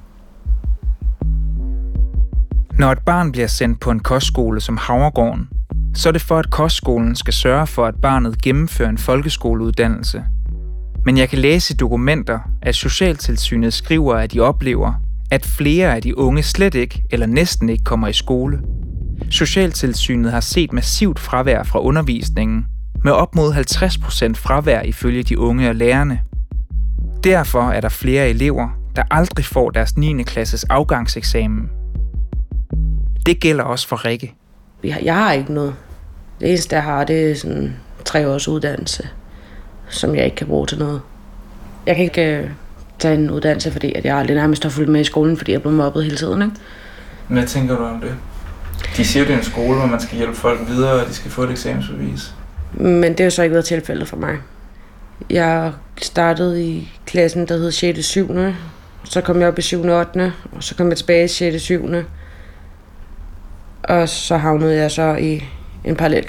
Når 2.78 2.92
et 2.92 2.98
barn 2.98 3.32
bliver 3.32 3.46
sendt 3.46 3.80
på 3.80 3.90
en 3.90 4.00
kostskole 4.00 4.60
som 4.60 4.76
Havregården, 4.76 5.48
så 5.94 6.08
er 6.08 6.12
det 6.12 6.22
for, 6.22 6.38
at 6.38 6.50
kostskolen 6.50 7.16
skal 7.16 7.34
sørge 7.34 7.66
for, 7.66 7.86
at 7.86 7.94
barnet 8.02 8.42
gennemfører 8.42 8.88
en 8.88 8.98
folkeskoleuddannelse. 8.98 10.24
Men 11.04 11.18
jeg 11.18 11.28
kan 11.28 11.38
læse 11.38 11.74
i 11.74 11.76
dokumenter, 11.76 12.38
at 12.62 12.74
Socialtilsynet 12.74 13.72
skriver, 13.72 14.14
at 14.14 14.32
de 14.32 14.40
oplever, 14.40 14.92
at 15.30 15.46
flere 15.46 15.94
af 15.94 16.02
de 16.02 16.18
unge 16.18 16.42
slet 16.42 16.74
ikke 16.74 17.04
eller 17.10 17.26
næsten 17.26 17.68
ikke 17.68 17.84
kommer 17.84 18.08
i 18.08 18.12
skole. 18.12 18.60
Socialtilsynet 19.30 20.32
har 20.32 20.40
set 20.40 20.72
massivt 20.72 21.18
fravær 21.18 21.62
fra 21.62 21.80
undervisningen, 21.80 22.66
med 23.04 23.12
op 23.12 23.34
mod 23.34 23.52
50% 23.52 24.32
fravær 24.34 24.82
ifølge 24.82 25.22
de 25.22 25.38
unge 25.38 25.68
og 25.68 25.74
lærerne. 25.74 26.20
Derfor 27.24 27.70
er 27.70 27.80
der 27.80 27.88
flere 27.88 28.28
elever, 28.28 28.68
der 28.96 29.02
aldrig 29.10 29.44
får 29.44 29.70
deres 29.70 29.96
9. 29.96 30.22
klasses 30.22 30.64
afgangseksamen. 30.64 31.70
Det 33.26 33.40
gælder 33.40 33.64
også 33.64 33.88
for 33.88 34.04
Rikke. 34.04 34.34
Jeg 34.84 35.14
har 35.14 35.32
ikke 35.32 35.52
noget. 35.52 35.74
Det 36.40 36.48
eneste, 36.48 36.76
jeg 36.76 36.84
har, 36.84 37.04
det 37.04 37.30
er 37.30 37.34
sådan 37.34 37.76
tre 38.04 38.28
års 38.28 38.48
uddannelse, 38.48 39.08
som 39.88 40.14
jeg 40.14 40.24
ikke 40.24 40.36
kan 40.36 40.46
bruge 40.46 40.66
til 40.66 40.78
noget. 40.78 41.00
Jeg 41.86 41.96
kan 41.96 42.04
ikke 42.04 42.38
øh, 42.38 42.50
tage 42.98 43.14
en 43.14 43.30
uddannelse, 43.30 43.72
fordi 43.72 43.92
at 43.92 44.04
jeg 44.04 44.16
aldrig 44.16 44.36
nærmest 44.36 44.62
har 44.62 44.70
fulgt 44.70 44.90
med 44.90 45.00
i 45.00 45.04
skolen, 45.04 45.36
fordi 45.36 45.52
jeg 45.52 45.56
er 45.56 45.60
blevet 45.60 45.76
mobbet 45.76 46.04
hele 46.04 46.16
tiden. 46.16 46.42
Ikke? 46.42 46.54
Hvad 47.28 47.46
tænker 47.46 47.76
du 47.76 47.84
om 47.84 48.00
det? 48.00 48.14
De 48.96 49.04
siger, 49.04 49.24
det 49.24 49.34
er 49.34 49.38
en 49.38 49.44
skole, 49.44 49.78
hvor 49.78 49.86
man 49.86 50.00
skal 50.00 50.18
hjælpe 50.18 50.34
folk 50.34 50.60
videre, 50.68 50.92
og 50.92 51.08
de 51.08 51.14
skal 51.14 51.30
få 51.30 51.42
et 51.42 51.50
eksamensbevis. 51.50 52.34
Men 52.72 53.12
det 53.12 53.20
har 53.20 53.30
så 53.30 53.42
ikke 53.42 53.52
været 53.52 53.64
tilfældet 53.64 54.08
for 54.08 54.16
mig. 54.16 54.38
Jeg 55.30 55.72
startede 56.02 56.64
i 56.64 56.92
klassen, 57.06 57.48
der 57.48 57.56
hed 57.56 57.72
6. 57.72 58.04
7. 58.04 58.30
Så 59.04 59.20
kom 59.20 59.40
jeg 59.40 59.48
op 59.48 59.58
i 59.58 59.62
7. 59.62 59.84
og 59.84 59.98
8. 59.98 60.32
Og 60.52 60.62
så 60.62 60.74
kom 60.74 60.88
jeg 60.88 60.96
tilbage 60.96 61.24
i 61.24 61.28
6. 61.28 61.62
7. 61.62 61.90
Og 63.82 64.08
så 64.08 64.36
havnede 64.36 64.76
jeg 64.76 64.90
så 64.90 65.16
i 65.16 65.44
en 65.84 65.96
parallel 65.96 66.24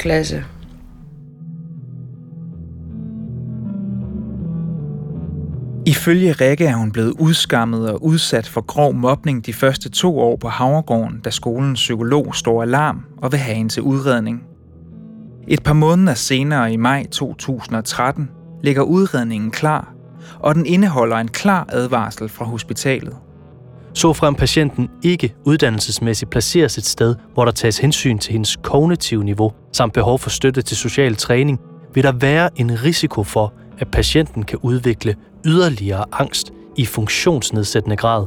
Ifølge 5.87 6.31
Rikke 6.31 6.65
er 6.65 6.75
hun 6.75 6.91
blevet 6.91 7.13
udskammet 7.19 7.91
og 7.91 8.03
udsat 8.03 8.47
for 8.47 8.61
grov 8.61 8.93
mobning 8.93 9.45
de 9.45 9.53
første 9.53 9.89
to 9.89 10.19
år 10.19 10.35
på 10.35 10.47
Havregården, 10.47 11.19
da 11.19 11.29
skolens 11.29 11.79
psykolog 11.79 12.35
står 12.35 12.61
alarm 12.61 13.05
og 13.17 13.31
vil 13.31 13.39
have 13.39 13.55
hende 13.55 13.73
til 13.73 13.83
udredning. 13.83 14.43
Et 15.47 15.63
par 15.63 15.73
måneder 15.73 16.13
senere 16.13 16.73
i 16.73 16.77
maj 16.77 17.05
2013 17.11 18.29
ligger 18.63 18.81
udredningen 18.81 19.51
klar, 19.51 19.93
og 20.39 20.55
den 20.55 20.65
indeholder 20.65 21.17
en 21.17 21.27
klar 21.27 21.65
advarsel 21.69 22.29
fra 22.29 22.45
hospitalet. 22.45 23.15
Så 23.93 24.13
frem 24.13 24.35
patienten 24.35 24.89
ikke 25.03 25.35
uddannelsesmæssigt 25.45 26.31
placeres 26.31 26.77
et 26.77 26.85
sted, 26.85 27.15
hvor 27.33 27.45
der 27.45 27.51
tages 27.51 27.77
hensyn 27.77 28.17
til 28.17 28.31
hendes 28.31 28.55
kognitive 28.55 29.23
niveau 29.23 29.51
samt 29.73 29.93
behov 29.93 30.19
for 30.19 30.29
støtte 30.29 30.61
til 30.61 30.77
social 30.77 31.15
træning, 31.15 31.59
vil 31.93 32.03
der 32.03 32.11
være 32.11 32.49
en 32.55 32.83
risiko 32.83 33.23
for, 33.23 33.53
at 33.79 33.91
patienten 33.91 34.43
kan 34.43 34.59
udvikle 34.61 35.15
yderligere 35.45 36.05
angst 36.11 36.53
i 36.75 36.85
funktionsnedsættende 36.85 37.95
grad. 37.95 38.25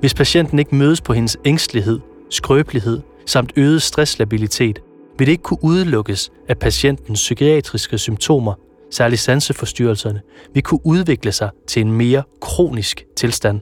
Hvis 0.00 0.14
patienten 0.14 0.58
ikke 0.58 0.74
mødes 0.74 1.00
på 1.00 1.12
hendes 1.12 1.36
ængstelighed, 1.44 2.00
skrøbelighed 2.30 3.00
samt 3.26 3.52
øget 3.56 3.82
stresslabilitet, 3.82 4.78
vil 5.18 5.26
det 5.26 5.32
ikke 5.32 5.42
kunne 5.42 5.64
udelukkes, 5.64 6.30
at 6.48 6.58
patientens 6.58 7.18
psykiatriske 7.18 7.98
symptomer, 7.98 8.54
særligt 8.90 9.20
sanseforstyrrelserne, 9.20 10.20
vil 10.54 10.62
kunne 10.62 10.86
udvikle 10.86 11.32
sig 11.32 11.50
til 11.66 11.82
en 11.82 11.92
mere 11.92 12.22
kronisk 12.40 13.04
tilstand. 13.16 13.60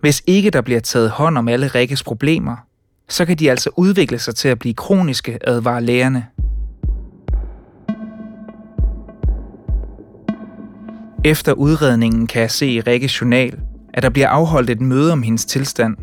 Hvis 0.00 0.22
ikke 0.26 0.50
der 0.50 0.60
bliver 0.60 0.80
taget 0.80 1.10
hånd 1.10 1.38
om 1.38 1.48
alle 1.48 1.66
Rikkes 1.66 2.02
problemer, 2.02 2.56
så 3.08 3.24
kan 3.24 3.36
de 3.38 3.50
altså 3.50 3.70
udvikle 3.76 4.18
sig 4.18 4.34
til 4.34 4.48
at 4.48 4.58
blive 4.58 4.74
kroniske, 4.74 5.38
advarer 5.42 5.80
lægerne. 5.80 6.26
Efter 11.24 11.52
udredningen 11.52 12.26
kan 12.26 12.42
jeg 12.42 12.50
se 12.50 12.66
i 12.66 12.80
Rikkes 12.80 13.20
journal, 13.20 13.58
at 13.94 14.02
der 14.02 14.08
bliver 14.08 14.28
afholdt 14.28 14.70
et 14.70 14.80
møde 14.80 15.12
om 15.12 15.22
hendes 15.22 15.44
tilstand. 15.44 15.96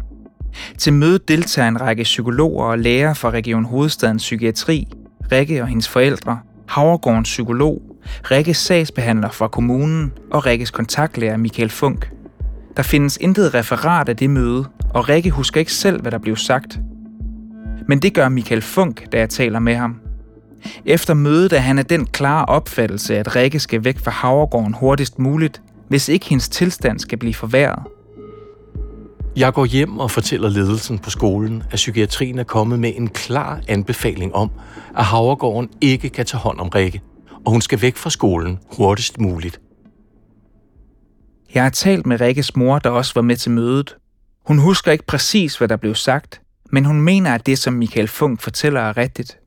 Til 0.78 0.94
mødet 0.94 1.28
deltager 1.28 1.68
en 1.68 1.82
række 1.82 2.04
psykologer 2.04 2.66
og 2.66 2.80
læger 2.80 3.14
fra 3.14 3.30
Region 3.30 3.66
Hovedstadens 3.66 4.24
Psykiatri, 4.24 4.88
Rikke 5.32 5.62
og 5.62 5.68
hendes 5.68 5.90
forældre, 5.90 6.40
Havregårdens 6.68 7.30
psykolog, 7.30 7.82
Rikkes 8.32 8.58
sagsbehandler 8.58 9.30
fra 9.30 9.48
kommunen 9.48 10.12
og 10.32 10.46
Rikkes 10.46 10.72
kontaktlærer 10.72 11.38
Michael 11.38 11.70
Funk. 11.70 12.12
Der 12.78 12.84
findes 12.84 13.18
intet 13.22 13.54
referat 13.54 14.10
af 14.10 14.18
det 14.18 14.30
møde, 14.30 14.66
og 14.90 15.10
Rikke 15.10 15.30
husker 15.30 15.60
ikke 15.60 15.74
selv, 15.74 16.02
hvad 16.02 16.12
der 16.12 16.18
blev 16.18 16.36
sagt. 16.36 16.80
Men 17.88 18.00
det 18.00 18.14
gør 18.14 18.30
Michael 18.30 18.62
Funk, 18.62 19.12
da 19.12 19.20
jeg 19.20 19.30
taler 19.30 19.60
med 19.60 19.76
ham. 19.76 19.96
Efter 20.86 21.14
mødet 21.14 21.54
er 21.54 21.60
han 21.60 21.80
af 21.80 21.86
den 21.86 22.06
klare 22.06 22.46
opfattelse, 22.46 23.18
at 23.18 23.36
Rikke 23.36 23.60
skal 23.60 23.84
væk 23.84 24.00
fra 24.00 24.12
Havregården 24.12 24.74
hurtigst 24.74 25.20
muligt, 25.20 25.62
hvis 25.88 26.10
ikke 26.10 26.30
hendes 26.30 26.50
tilstand 26.50 27.00
skal 27.00 27.18
blive 27.18 27.34
forværret. 27.34 27.84
Jeg 29.36 29.54
går 29.54 29.66
hjem 29.66 30.00
og 30.00 30.12
fortæller 30.12 30.50
ledelsen 30.50 31.00
på 31.00 31.10
skolen, 31.10 31.64
at 31.72 31.76
psykiatrien 31.76 32.40
er 32.40 32.44
kommet 32.44 32.80
med 32.80 32.94
en 32.96 33.08
klar 33.08 33.62
anbefaling 33.68 34.36
om, 34.36 34.52
at 34.98 35.06
Havregården 35.06 35.70
ikke 35.82 36.10
kan 36.10 36.26
tage 36.26 36.42
hånd 36.42 36.60
om 36.60 36.70
Rikke, 36.70 37.02
og 37.46 37.52
hun 37.52 37.62
skal 37.62 37.82
væk 37.82 37.98
fra 37.98 38.10
skolen 38.10 38.60
hurtigst 38.78 39.20
muligt. 39.20 39.62
Jeg 41.54 41.64
har 41.64 41.70
talt 41.70 42.06
med 42.06 42.22
Rikkes 42.22 42.56
mor, 42.56 42.80
der 42.80 42.90
også 42.90 43.12
var 43.16 43.22
med 43.22 43.36
til 43.36 43.52
mødet. 43.52 43.96
Hun 44.48 44.58
husker 44.58 44.92
ikke 44.92 45.06
præcis, 45.06 45.58
hvad 45.58 45.68
der 45.68 45.76
blev 45.78 45.96
sagt, 45.96 46.42
men 46.72 46.86
hun 46.86 47.02
mener, 47.02 47.34
at 47.34 47.46
det, 47.46 47.58
som 47.58 47.74
Michael 47.74 48.08
Funk 48.08 48.42
fortæller, 48.42 48.82
er 48.82 48.98
rigtigt. 48.98 49.38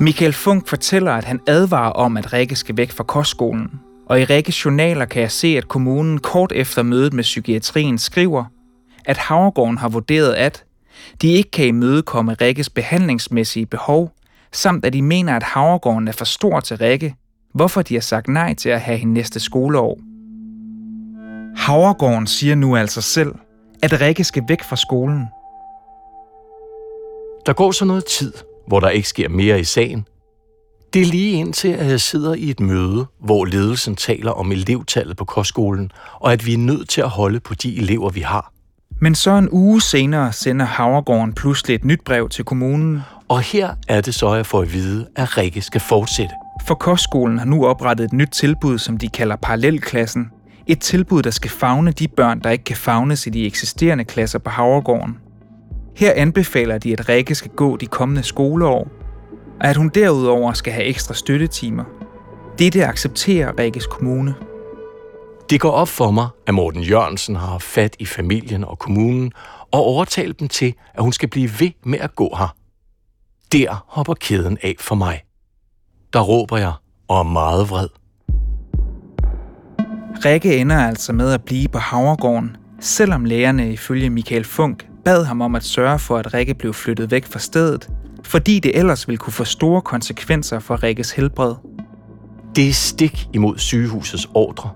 Michael 0.00 0.32
Funk 0.32 0.68
fortæller, 0.68 1.12
at 1.12 1.24
han 1.24 1.40
advarer 1.46 1.90
om, 1.90 2.16
at 2.16 2.32
Rikke 2.32 2.56
skal 2.56 2.76
væk 2.76 2.90
fra 2.90 3.04
kostskolen. 3.04 3.80
Og 4.06 4.20
i 4.20 4.24
Rikkes 4.24 4.64
journaler 4.64 5.04
kan 5.04 5.22
jeg 5.22 5.30
se, 5.30 5.48
at 5.48 5.68
kommunen 5.68 6.18
kort 6.18 6.52
efter 6.52 6.82
mødet 6.82 7.12
med 7.12 7.22
psykiatrien 7.22 7.98
skriver, 7.98 8.44
at 9.04 9.16
Havregården 9.16 9.78
har 9.78 9.88
vurderet, 9.88 10.32
at 10.32 10.64
de 11.22 11.28
ikke 11.28 11.50
kan 11.50 11.66
imødekomme 11.66 12.34
Rikkes 12.34 12.70
behandlingsmæssige 12.70 13.66
behov, 13.66 14.12
samt 14.52 14.84
at 14.84 14.92
de 14.92 15.02
mener, 15.02 15.36
at 15.36 15.42
Havregården 15.42 16.08
er 16.08 16.12
for 16.12 16.24
stor 16.24 16.60
til 16.60 16.76
Rikke, 16.76 17.14
hvorfor 17.54 17.82
de 17.82 17.94
har 17.94 18.00
sagt 18.00 18.28
nej 18.28 18.54
til 18.54 18.68
at 18.68 18.80
have 18.80 18.98
hende 18.98 19.14
næste 19.14 19.40
skoleår. 19.40 19.98
Havregården 21.56 22.26
siger 22.26 22.54
nu 22.54 22.76
altså 22.76 23.02
selv, 23.02 23.34
at 23.82 24.00
Rikke 24.00 24.24
skal 24.24 24.42
væk 24.48 24.62
fra 24.62 24.76
skolen. 24.76 25.26
Der 27.46 27.52
går 27.52 27.70
så 27.70 27.84
noget 27.84 28.04
tid, 28.04 28.32
hvor 28.68 28.80
der 28.80 28.88
ikke 28.88 29.08
sker 29.08 29.28
mere 29.28 29.60
i 29.60 29.64
sagen. 29.64 30.06
Det 30.92 31.02
er 31.02 31.06
lige 31.06 31.32
indtil, 31.32 31.68
at 31.68 31.86
jeg 31.86 32.00
sidder 32.00 32.34
i 32.34 32.50
et 32.50 32.60
møde, 32.60 33.06
hvor 33.20 33.44
ledelsen 33.44 33.96
taler 33.96 34.30
om 34.30 34.52
elevtallet 34.52 35.16
på 35.16 35.24
kostskolen, 35.24 35.90
og 36.14 36.32
at 36.32 36.46
vi 36.46 36.54
er 36.54 36.58
nødt 36.58 36.88
til 36.88 37.00
at 37.00 37.08
holde 37.08 37.40
på 37.40 37.54
de 37.54 37.76
elever, 37.76 38.10
vi 38.10 38.20
har. 38.20 38.52
Men 39.00 39.14
så 39.14 39.30
en 39.30 39.48
uge 39.50 39.80
senere 39.82 40.32
sender 40.32 40.66
Havregården 40.66 41.32
pludselig 41.32 41.74
et 41.74 41.84
nyt 41.84 42.00
brev 42.04 42.28
til 42.28 42.44
kommunen. 42.44 43.00
Og 43.28 43.40
her 43.40 43.74
er 43.88 44.00
det 44.00 44.14
så, 44.14 44.28
at 44.28 44.36
jeg 44.36 44.46
får 44.46 44.62
at 44.62 44.72
vide, 44.72 45.06
at 45.16 45.38
Rikke 45.38 45.62
skal 45.62 45.80
fortsætte. 45.80 46.34
For 46.66 46.74
kostskolen 46.74 47.38
har 47.38 47.46
nu 47.46 47.66
oprettet 47.66 48.04
et 48.04 48.12
nyt 48.12 48.28
tilbud, 48.28 48.78
som 48.78 48.96
de 48.96 49.08
kalder 49.08 49.36
parallelklassen. 49.36 50.30
Et 50.66 50.80
tilbud, 50.80 51.22
der 51.22 51.30
skal 51.30 51.50
fagne 51.50 51.92
de 51.92 52.08
børn, 52.08 52.40
der 52.40 52.50
ikke 52.50 52.64
kan 52.64 52.76
fagnes 52.76 53.26
i 53.26 53.30
de 53.30 53.46
eksisterende 53.46 54.04
klasser 54.04 54.38
på 54.38 54.50
Havregården. 54.50 55.18
Her 55.98 56.12
anbefaler 56.16 56.78
de, 56.78 56.92
at 56.92 57.08
Rikke 57.08 57.34
skal 57.34 57.50
gå 57.50 57.76
de 57.76 57.86
kommende 57.86 58.22
skoleår, 58.22 58.88
og 59.60 59.66
at 59.66 59.76
hun 59.76 59.88
derudover 59.88 60.52
skal 60.52 60.72
have 60.72 60.86
ekstra 60.86 61.14
støttetimer. 61.14 61.84
Dette 62.58 62.86
accepterer 62.86 63.58
Rikkes 63.58 63.86
kommune. 63.86 64.34
Det 65.50 65.60
går 65.60 65.70
op 65.70 65.88
for 65.88 66.10
mig, 66.10 66.28
at 66.46 66.54
Morten 66.54 66.82
Jørgensen 66.82 67.36
har 67.36 67.46
haft 67.46 67.62
fat 67.62 67.96
i 67.98 68.06
familien 68.06 68.64
og 68.64 68.78
kommunen 68.78 69.32
og 69.72 69.80
overtalt 69.80 70.40
dem 70.40 70.48
til, 70.48 70.74
at 70.94 71.02
hun 71.02 71.12
skal 71.12 71.28
blive 71.28 71.50
ved 71.60 71.70
med 71.84 71.98
at 71.98 72.14
gå 72.14 72.36
her. 72.38 72.56
Der 73.52 73.84
hopper 73.88 74.14
kæden 74.14 74.58
af 74.62 74.74
for 74.80 74.94
mig. 74.94 75.22
Der 76.12 76.20
råber 76.20 76.56
jeg 76.56 76.72
og 77.08 77.18
er 77.18 77.22
meget 77.22 77.70
vred. 77.70 77.88
Rikke 80.24 80.56
ender 80.56 80.76
altså 80.76 81.12
med 81.12 81.32
at 81.32 81.44
blive 81.44 81.68
på 81.68 81.78
Havregården, 81.78 82.56
selvom 82.80 83.24
lægerne 83.24 83.72
ifølge 83.72 84.10
Michael 84.10 84.44
Funk 84.44 84.87
bad 85.04 85.24
ham 85.24 85.40
om 85.40 85.54
at 85.54 85.64
sørge 85.64 85.98
for, 85.98 86.18
at 86.18 86.34
Rikke 86.34 86.54
blev 86.54 86.74
flyttet 86.74 87.10
væk 87.10 87.26
fra 87.26 87.38
stedet, 87.38 87.88
fordi 88.24 88.58
det 88.58 88.78
ellers 88.78 89.08
ville 89.08 89.18
kunne 89.18 89.32
få 89.32 89.44
store 89.44 89.82
konsekvenser 89.82 90.58
for 90.58 90.82
Rikkes 90.82 91.10
helbred. 91.10 91.54
Det 92.56 92.68
er 92.68 92.72
stik 92.72 93.28
imod 93.32 93.58
sygehusets 93.58 94.28
ordre. 94.34 94.70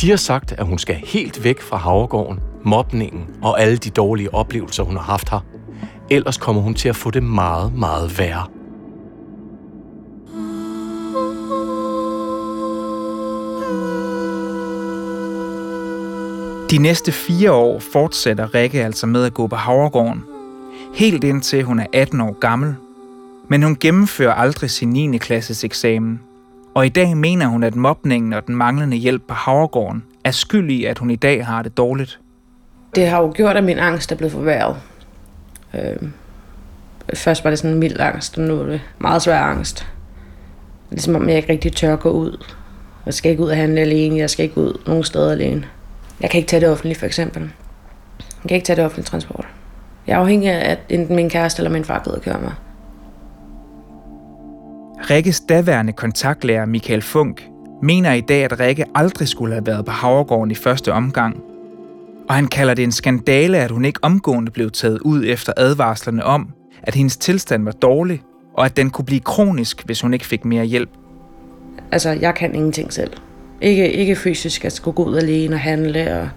De 0.00 0.10
har 0.10 0.16
sagt, 0.16 0.52
at 0.52 0.66
hun 0.66 0.78
skal 0.78 0.94
helt 0.94 1.44
væk 1.44 1.60
fra 1.60 1.76
Havregården, 1.76 2.40
mobningen 2.64 3.26
og 3.42 3.60
alle 3.60 3.76
de 3.76 3.90
dårlige 3.90 4.34
oplevelser, 4.34 4.82
hun 4.82 4.96
har 4.96 5.02
haft 5.02 5.30
her. 5.30 5.44
Ellers 6.10 6.36
kommer 6.36 6.62
hun 6.62 6.74
til 6.74 6.88
at 6.88 6.96
få 6.96 7.10
det 7.10 7.22
meget, 7.22 7.74
meget 7.74 8.18
værre. 8.18 8.46
De 16.72 16.78
næste 16.78 17.12
fire 17.12 17.52
år 17.52 17.78
fortsætter 17.78 18.54
Rikke 18.54 18.84
altså 18.84 19.06
med 19.06 19.24
at 19.24 19.34
gå 19.34 19.46
på 19.46 19.56
Havregården. 19.56 20.24
Helt 20.94 21.24
indtil 21.24 21.62
hun 21.62 21.78
er 21.78 21.86
18 21.92 22.20
år 22.20 22.38
gammel. 22.40 22.74
Men 23.48 23.62
hun 23.62 23.76
gennemfører 23.80 24.32
aldrig 24.32 24.70
sin 24.70 24.88
9. 24.88 25.18
klasses 25.18 25.64
eksamen. 25.64 26.20
Og 26.74 26.86
i 26.86 26.88
dag 26.88 27.16
mener 27.16 27.46
hun, 27.46 27.62
at 27.62 27.74
mobningen 27.74 28.32
og 28.32 28.46
den 28.46 28.56
manglende 28.56 28.96
hjælp 28.96 29.22
på 29.28 29.34
Havregården 29.34 30.04
er 30.24 30.30
skyld 30.30 30.70
i, 30.70 30.84
at 30.84 30.98
hun 30.98 31.10
i 31.10 31.16
dag 31.16 31.46
har 31.46 31.62
det 31.62 31.76
dårligt. 31.76 32.20
Det 32.94 33.06
har 33.06 33.22
jo 33.22 33.32
gjort, 33.34 33.56
at 33.56 33.64
min 33.64 33.78
angst 33.78 34.12
er 34.12 34.16
blevet 34.16 34.32
forværret. 34.32 34.76
Øh, 35.74 36.08
først 37.14 37.44
var 37.44 37.50
det 37.50 37.58
sådan 37.58 37.70
en 37.70 37.80
mild 37.80 38.00
angst, 38.00 38.38
og 38.38 38.44
nu 38.44 38.60
er 38.60 38.66
det 38.66 38.80
meget 38.98 39.22
svær 39.22 39.40
angst. 39.40 39.86
Ligesom 40.90 41.14
om 41.14 41.28
jeg 41.28 41.36
ikke 41.36 41.52
rigtig 41.52 41.72
tør 41.72 41.96
gå 41.96 42.10
ud. 42.10 42.44
Jeg 43.06 43.14
skal 43.14 43.30
ikke 43.30 43.42
ud 43.42 43.48
og 43.48 43.56
handle 43.56 43.80
alene, 43.80 44.16
jeg 44.16 44.30
skal 44.30 44.44
ikke 44.44 44.58
ud 44.58 44.80
nogen 44.86 45.04
steder 45.04 45.32
alene. 45.32 45.64
Jeg 46.20 46.30
kan 46.30 46.38
ikke 46.38 46.48
tage 46.48 46.60
det 46.60 46.68
offentligt, 46.68 46.98
for 46.98 47.06
eksempel. 47.06 47.42
Jeg 47.42 48.48
kan 48.48 48.54
ikke 48.54 48.64
tage 48.64 48.76
det 48.76 48.84
offentlige 48.84 49.06
transport. 49.06 49.46
Jeg 50.06 50.14
er 50.14 50.18
afhængig 50.18 50.50
af, 50.50 50.70
at 50.70 50.78
enten 50.88 51.16
min 51.16 51.30
kæreste 51.30 51.60
eller 51.60 51.70
min 51.70 51.84
far 51.84 52.02
gider 52.04 52.18
køre 52.18 52.40
mig. 52.40 52.52
Rikkes 55.10 55.40
daværende 55.40 55.92
kontaktlærer 55.92 56.66
Michael 56.66 57.02
Funk 57.02 57.48
mener 57.82 58.12
i 58.12 58.20
dag, 58.20 58.44
at 58.44 58.60
Rikke 58.60 58.84
aldrig 58.94 59.28
skulle 59.28 59.54
have 59.54 59.66
været 59.66 59.84
på 59.84 59.90
Havregården 59.90 60.50
i 60.50 60.54
første 60.54 60.92
omgang. 60.92 61.42
Og 62.28 62.34
han 62.34 62.46
kalder 62.46 62.74
det 62.74 62.82
en 62.82 62.92
skandale, 62.92 63.58
at 63.58 63.70
hun 63.70 63.84
ikke 63.84 64.00
omgående 64.02 64.52
blev 64.52 64.70
taget 64.70 64.98
ud 64.98 65.24
efter 65.26 65.52
advarslerne 65.56 66.24
om, 66.24 66.48
at 66.82 66.94
hendes 66.94 67.16
tilstand 67.16 67.64
var 67.64 67.72
dårlig, 67.72 68.22
og 68.54 68.64
at 68.64 68.76
den 68.76 68.90
kunne 68.90 69.04
blive 69.04 69.20
kronisk, 69.20 69.84
hvis 69.84 70.00
hun 70.00 70.14
ikke 70.14 70.26
fik 70.26 70.44
mere 70.44 70.64
hjælp. 70.64 70.90
Altså, 71.92 72.10
jeg 72.10 72.34
kan 72.34 72.54
ingenting 72.54 72.92
selv. 72.92 73.12
Ikke, 73.62 73.92
ikke 73.92 74.16
fysisk 74.16 74.64
at 74.64 74.72
skulle 74.72 74.94
gå 74.94 75.04
ud 75.04 75.16
alene 75.16 75.56
og 75.56 75.60
handle, 75.60 76.20
og 76.20 76.28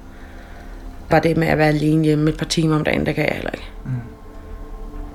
bare 1.10 1.22
det 1.22 1.38
med 1.38 1.48
at 1.48 1.58
være 1.58 1.68
alene 1.68 2.04
hjemme 2.04 2.30
et 2.30 2.38
par 2.38 2.46
timer 2.46 2.76
om 2.76 2.84
dagen, 2.84 3.06
det 3.06 3.16
kan 3.16 3.26
jeg 3.26 3.36
heller 3.36 3.52
ikke. 3.52 3.70
Mm. 3.86 3.92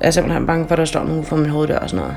Jeg 0.00 0.06
er 0.06 0.10
simpelthen 0.10 0.46
bange 0.46 0.68
for, 0.68 0.72
at 0.72 0.78
der 0.78 0.84
står 0.84 1.04
nogen 1.04 1.24
for 1.24 1.36
min 1.36 1.50
hoveddør 1.50 1.78
og 1.78 1.90
sådan 1.90 2.04
noget. 2.04 2.16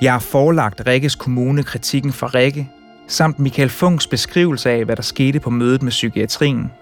Jeg 0.00 0.12
har 0.12 0.18
forelagt 0.18 0.82
Rikkes 0.86 1.14
kommune 1.14 1.62
kritikken 1.62 2.12
fra 2.12 2.26
Rikke, 2.26 2.70
samt 3.06 3.38
Michael 3.38 3.68
Funks 3.68 4.06
beskrivelse 4.06 4.70
af, 4.70 4.84
hvad 4.84 4.96
der 4.96 5.02
skete 5.02 5.40
på 5.40 5.50
mødet 5.50 5.82
med 5.82 5.90
psykiatrien. 5.90 6.72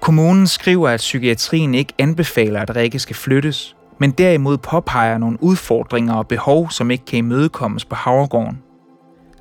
Kommunen 0.00 0.46
skriver, 0.46 0.88
at 0.88 0.98
psykiatrien 0.98 1.74
ikke 1.74 1.92
anbefaler, 1.98 2.60
at 2.60 2.76
Rikke 2.76 2.98
skal 2.98 3.16
flyttes, 3.16 3.76
men 3.98 4.10
derimod 4.10 4.58
påpeger 4.58 5.18
nogle 5.18 5.42
udfordringer 5.42 6.14
og 6.14 6.28
behov, 6.28 6.70
som 6.70 6.90
ikke 6.90 7.04
kan 7.04 7.18
imødekommes 7.18 7.84
på 7.84 7.94
Havregården. 7.94 8.58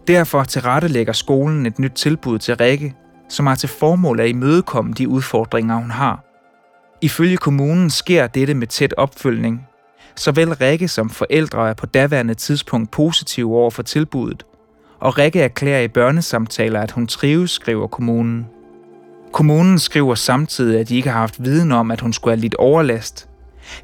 Derfor 0.08 0.44
tilrettelægger 0.44 1.14
skolen 1.14 1.66
et 1.66 1.80
nyt 1.80 1.92
tilbud 1.92 2.40
til 2.40 2.56
Rikke, 2.56 2.96
som 3.30 3.48
har 3.48 3.56
til 3.56 3.70
formål 3.70 4.20
at 4.20 4.30
imødekomme 4.30 4.94
de 4.94 5.10
udfordringer, 5.10 5.76
hun 5.76 5.92
har. 5.92 6.24
Ifølge 7.02 7.38
kommunen 7.38 7.90
sker 7.90 8.28
dette 8.28 8.54
med 8.54 8.68
tæt 8.68 8.94
opfølgning. 8.98 9.68
Såvel 10.16 10.54
Rikke 10.54 10.88
som 10.88 11.10
forældre 11.10 11.70
er 11.70 11.74
på 11.74 11.86
daværende 11.86 12.34
tidspunkt 12.34 12.92
positive 12.92 13.56
over 13.56 13.72
for 13.72 13.84
tilbuddet, 13.84 14.46
og 15.00 15.18
Rikke 15.18 15.42
erklærer 15.42 15.82
i 15.82 15.88
børnesamtaler, 15.88 16.82
at 16.82 16.92
hun 16.92 17.08
trives, 17.08 17.52
skriver 17.52 17.88
kommunen. 17.88 18.48
Kommunen 19.32 19.80
skriver 19.80 20.16
samtidig, 20.16 20.80
at 20.80 20.90
de 20.90 20.96
ikke 20.96 21.10
har 21.10 21.20
haft 21.20 21.44
viden 21.44 21.72
om, 21.72 21.92
at 21.92 22.02
hun 22.02 22.14
skulle 22.14 22.36
have 22.36 22.42
lidt 22.42 22.56
overlast. 22.56 23.30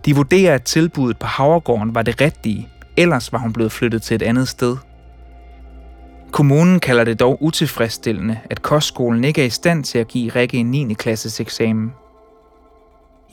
De 0.05 0.15
vurderer, 0.15 0.55
at 0.55 0.63
tilbuddet 0.63 1.17
på 1.17 1.27
Havregården 1.27 1.95
var 1.95 2.01
det 2.01 2.21
rigtige, 2.21 2.69
ellers 2.97 3.33
var 3.33 3.39
hun 3.39 3.53
blevet 3.53 3.71
flyttet 3.71 4.01
til 4.01 4.15
et 4.15 4.21
andet 4.21 4.47
sted. 4.47 4.77
Kommunen 6.31 6.79
kalder 6.79 7.03
det 7.03 7.19
dog 7.19 7.43
utilfredsstillende, 7.43 8.39
at 8.49 8.61
kostskolen 8.61 9.23
ikke 9.23 9.41
er 9.41 9.45
i 9.45 9.49
stand 9.49 9.83
til 9.83 9.99
at 9.99 10.07
give 10.07 10.31
Rikke 10.35 10.57
en 10.57 10.71
9. 10.71 10.93
klasses 10.93 11.39
eksamen. 11.39 11.93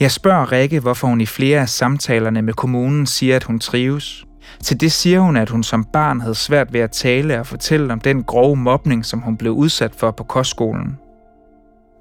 Jeg 0.01 0.11
spørger 0.11 0.53
Rikke, 0.53 0.81
hvorfor 0.81 1.09
hun 1.09 1.21
i 1.21 1.27
flere 1.27 1.61
af 1.61 1.69
samtalerne 1.69 2.43
med 2.43 2.55
kommunen 2.55 3.07
siger, 3.07 3.37
at 3.37 3.45
hun 3.45 3.59
trives. 3.59 4.25
Til 4.63 4.81
det 4.81 4.93
siger 4.93 5.21
hun, 5.21 5.37
at 5.37 5.51
hun 5.51 5.63
som 5.63 5.85
barn 5.85 6.21
havde 6.21 6.35
svært 6.35 6.73
ved 6.73 6.81
at 6.81 6.91
tale 6.91 7.41
og 7.41 7.47
fortælle 7.47 7.93
om 7.93 8.01
den 8.01 8.25
grove 8.25 8.57
mobning, 8.57 9.05
som 9.05 9.21
hun 9.21 9.37
blev 9.37 9.53
udsat 9.53 9.95
for 9.95 10.11
på 10.11 10.25
kostskolen. 10.25 10.99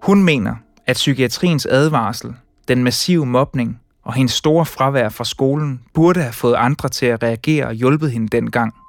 Hun 0.04 0.24
mener, 0.24 0.56
at 0.88 0.96
psykiatriens 0.96 1.66
advarsel, 1.66 2.34
den 2.68 2.84
massive 2.84 3.26
mobning 3.26 3.80
og 4.04 4.14
hendes 4.14 4.34
store 4.34 4.66
fravær 4.66 5.10
fra 5.10 5.24
skolen 5.24 5.82
burde 5.94 6.22
have 6.22 6.34
fået 6.34 6.56
andre 6.56 6.90
til 6.90 7.06
at 7.06 7.24
reagere 7.24 7.66
og 7.66 7.74
hjulpet 7.74 8.12
hende 8.12 8.28
dengang– 8.28 8.74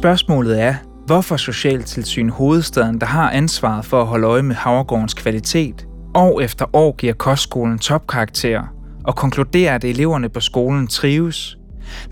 Spørgsmålet 0.00 0.60
er, 0.62 0.74
hvorfor 1.06 1.36
Socialtilsyn 1.36 2.28
Hovedstaden, 2.28 3.00
der 3.00 3.06
har 3.06 3.30
ansvaret 3.30 3.84
for 3.84 4.00
at 4.00 4.06
holde 4.06 4.26
øje 4.26 4.42
med 4.42 4.54
Havregårdens 4.54 5.14
kvalitet, 5.14 5.86
år 6.14 6.40
efter 6.40 6.76
år 6.76 6.96
giver 6.96 7.12
kostskolen 7.12 7.78
topkarakterer 7.78 8.62
og 9.04 9.16
konkluderer, 9.16 9.74
at 9.74 9.84
eleverne 9.84 10.28
på 10.28 10.40
skolen 10.40 10.86
trives. 10.86 11.58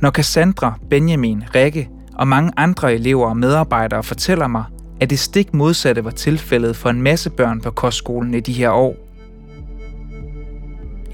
Når 0.01 0.11
Cassandra, 0.11 0.79
Benjamin, 0.91 1.45
Rikke 1.55 1.89
og 2.15 2.29
mange 2.29 2.53
andre 2.57 2.95
elever 2.95 3.29
og 3.29 3.37
medarbejdere 3.37 4.03
fortæller 4.03 4.47
mig, 4.47 4.65
at 5.01 5.11
det 5.11 5.19
stik 5.19 5.55
modsatte 5.55 6.05
var 6.05 6.11
tilfældet 6.11 6.77
for 6.77 6.91
en 6.91 7.03
masse 7.03 7.31
børn 7.31 7.61
på 7.61 7.71
kostskolen 7.71 8.35
i 8.35 8.41
de 8.41 8.53
her 8.53 8.71
år. 8.71 8.97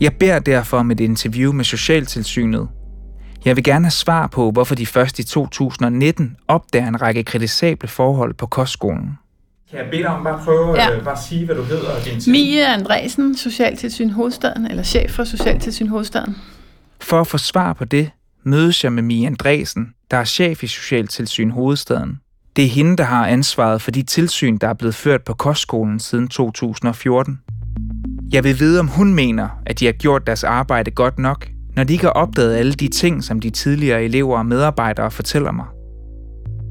Jeg 0.00 0.12
beder 0.12 0.38
derfor 0.38 0.78
om 0.78 0.90
et 0.90 1.00
interview 1.00 1.52
med 1.52 1.64
Socialtilsynet. 1.64 2.68
Jeg 3.44 3.56
vil 3.56 3.64
gerne 3.64 3.84
have 3.84 3.90
svar 3.90 4.26
på, 4.26 4.50
hvorfor 4.50 4.74
de 4.74 4.86
først 4.86 5.18
i 5.18 5.24
2019 5.24 6.36
opdager 6.48 6.88
en 6.88 7.02
række 7.02 7.22
kritisable 7.24 7.88
forhold 7.88 8.34
på 8.34 8.46
kostskolen. 8.46 9.18
Kan 9.70 9.78
jeg 9.78 9.90
bede 9.90 10.02
dig 10.02 10.10
om 10.10 10.24
bare 10.24 10.38
at 10.38 10.44
prøve 10.44 10.74
ja. 10.74 10.96
øh, 10.96 11.04
bare 11.04 11.18
sige, 11.28 11.46
hvad 11.46 11.56
du 11.56 11.62
hedder 11.62 11.90
og 11.90 12.04
din 12.04 12.32
Mie 12.32 12.66
Andresen, 12.66 13.36
Socialtilsyn 13.36 14.10
Hovedstaden, 14.10 14.66
eller 14.66 14.82
chef 14.82 15.10
for 15.10 15.24
Socialtilsyn 15.24 15.88
Hovedstaden. 15.88 16.36
For 17.00 17.20
at 17.20 17.26
få 17.26 17.38
svar 17.38 17.72
på 17.72 17.84
det, 17.84 18.10
mødes 18.42 18.84
jeg 18.84 18.92
med 18.92 19.02
Mie 19.02 19.26
Andresen, 19.26 19.94
der 20.10 20.16
er 20.16 20.24
chef 20.24 20.62
i 20.62 20.66
Socialtilsyn 20.66 21.50
Hovedstaden. 21.50 22.20
Det 22.56 22.64
er 22.64 22.68
hende, 22.68 22.96
der 22.96 23.04
har 23.04 23.26
ansvaret 23.26 23.82
for 23.82 23.90
de 23.90 24.02
tilsyn, 24.02 24.58
der 24.58 24.68
er 24.68 24.74
blevet 24.74 24.94
ført 24.94 25.22
på 25.22 25.34
kostskolen 25.34 26.00
siden 26.00 26.28
2014. 26.28 27.40
Jeg 28.32 28.44
vil 28.44 28.58
vide, 28.58 28.80
om 28.80 28.88
hun 28.88 29.14
mener, 29.14 29.48
at 29.66 29.80
de 29.80 29.84
har 29.84 29.92
gjort 29.92 30.26
deres 30.26 30.44
arbejde 30.44 30.90
godt 30.90 31.18
nok, 31.18 31.48
når 31.76 31.84
de 31.84 31.92
ikke 31.92 32.04
har 32.04 32.12
opdaget 32.12 32.56
alle 32.56 32.72
de 32.72 32.88
ting, 32.88 33.24
som 33.24 33.40
de 33.40 33.50
tidligere 33.50 34.04
elever 34.04 34.38
og 34.38 34.46
medarbejdere 34.46 35.10
fortæller 35.10 35.52
mig. 35.52 35.66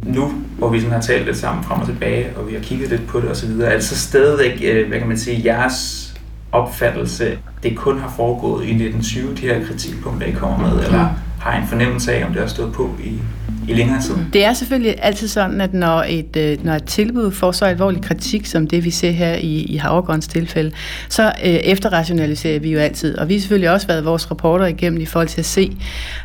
Nu, 0.06 0.32
hvor 0.58 0.70
vi 0.70 0.80
sådan 0.80 0.94
har 0.94 1.02
talt 1.02 1.26
lidt 1.26 1.38
sammen 1.38 1.64
frem 1.64 1.82
og 1.82 1.88
tilbage, 1.88 2.38
og 2.38 2.48
vi 2.48 2.54
har 2.54 2.62
kigget 2.62 2.90
lidt 2.90 3.08
på 3.08 3.20
det 3.20 3.32
osv., 3.32 3.50
er 3.50 3.74
det 3.74 3.84
så 3.84 3.96
stadigvæk, 3.96 4.62
øh, 4.64 4.88
hvad 4.88 5.00
kan 5.00 5.08
man 5.08 5.18
sige, 5.18 5.42
jeres 5.46 6.10
opfattelse, 6.52 7.38
det 7.64 7.78
kun 7.78 8.00
har 8.00 8.14
foregået 8.16 8.66
i 8.66 8.70
1920, 8.70 9.36
de 9.36 9.42
her 9.42 9.66
kritikpunkter, 9.66 10.28
I 10.28 10.32
kommer 10.32 10.58
med, 10.58 10.84
eller 10.86 11.10
har 11.40 11.58
I 11.58 11.62
en 11.62 11.68
fornemmelse 11.68 12.14
af, 12.14 12.26
om 12.26 12.32
det 12.32 12.42
har 12.42 12.48
stået 12.48 12.74
på 12.74 12.90
i 13.04 13.20
i 13.68 13.74
længere 13.74 14.02
tid. 14.02 14.16
Det 14.34 14.46
er 14.46 14.54
selvfølgelig 14.54 14.96
altid 15.02 15.28
sådan, 15.28 15.62
at 15.62 15.74
når 15.74 16.06
et, 16.10 16.36
øh, 16.38 16.66
når 16.66 16.74
et 16.74 16.84
tilbud 16.84 17.32
får 17.32 17.52
så 17.52 17.66
alvorlig 17.66 18.02
kritik, 18.02 18.46
som 18.46 18.68
det 18.68 18.86
vi 18.86 18.90
ser 18.90 19.12
her 19.12 19.36
i, 19.36 19.62
i 19.62 19.78
Havregårdens 19.78 20.28
tilfælde, 20.28 20.72
så 21.10 21.24
øh, 21.26 21.50
efterrationaliserer 21.50 22.60
vi 22.60 22.72
jo 22.72 22.80
altid. 22.80 23.18
Og 23.18 23.30
vi 23.30 23.34
har 23.34 23.40
selvfølgelig 23.40 23.72
også 23.72 23.88
været 23.88 24.06
vores 24.06 24.32
rapporter 24.32 24.66
igennem 24.66 25.02
i 25.02 25.06
forhold 25.06 25.28
til 25.28 25.42
at 25.42 25.46
se, 25.46 25.78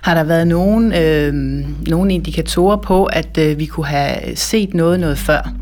har 0.03 0.15
der 0.15 0.25
været 0.25 0.47
nogen, 0.47 0.93
øh, 0.93 1.35
nogle 1.89 2.13
indikatorer 2.13 2.77
på, 2.77 3.05
at 3.05 3.39
øh, 3.39 3.59
vi 3.59 3.67
kunne 3.67 3.87
have 3.87 4.37
set 4.37 4.75
noget 4.75 5.01
noget 5.01 5.19
før. 5.19 5.53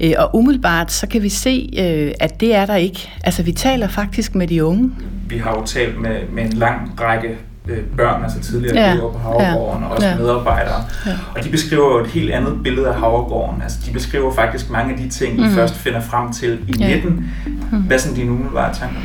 Øh, 0.00 0.12
og 0.18 0.36
umiddelbart, 0.36 0.92
så 0.92 1.06
kan 1.06 1.22
vi 1.22 1.28
se, 1.28 1.70
øh, 1.78 2.12
at 2.20 2.40
det 2.40 2.54
er 2.54 2.66
der 2.66 2.76
ikke. 2.76 3.10
Altså, 3.24 3.42
vi 3.42 3.52
taler 3.52 3.88
faktisk 3.88 4.34
med 4.34 4.46
de 4.46 4.64
unge. 4.64 4.90
Vi 5.28 5.38
har 5.38 5.50
jo 5.50 5.64
talt 5.64 6.00
med, 6.00 6.16
med 6.32 6.44
en 6.44 6.52
lang 6.52 7.00
række 7.00 7.28
øh, 7.68 7.78
børn, 7.96 8.22
altså 8.22 8.40
tidligere 8.40 8.78
ja. 8.78 8.92
elever 8.92 9.12
på 9.12 9.18
Havregården, 9.18 9.82
ja. 9.82 9.88
og 9.88 9.94
også 9.94 10.08
ja. 10.08 10.16
medarbejdere. 10.16 10.84
Ja. 11.06 11.12
Og 11.36 11.44
de 11.44 11.48
beskriver 11.48 11.98
jo 11.98 12.04
et 12.04 12.10
helt 12.10 12.32
andet 12.32 12.62
billede 12.64 12.88
af 12.88 12.94
Havregården. 12.94 13.62
Altså, 13.62 13.78
de 13.86 13.92
beskriver 13.92 14.34
faktisk 14.34 14.70
mange 14.70 14.92
af 14.92 14.98
de 14.98 15.08
ting, 15.08 15.36
mm. 15.36 15.44
I 15.44 15.54
først 15.54 15.74
finder 15.74 16.00
frem 16.00 16.32
til 16.32 16.58
i 16.68 16.72
ja. 16.78 16.94
19. 16.94 17.30
Mm. 17.72 17.78
Hvad 17.78 17.98
sådan 17.98 18.16
dine 18.16 18.30
umiddelbare 18.30 18.74
tanker? 18.74 19.00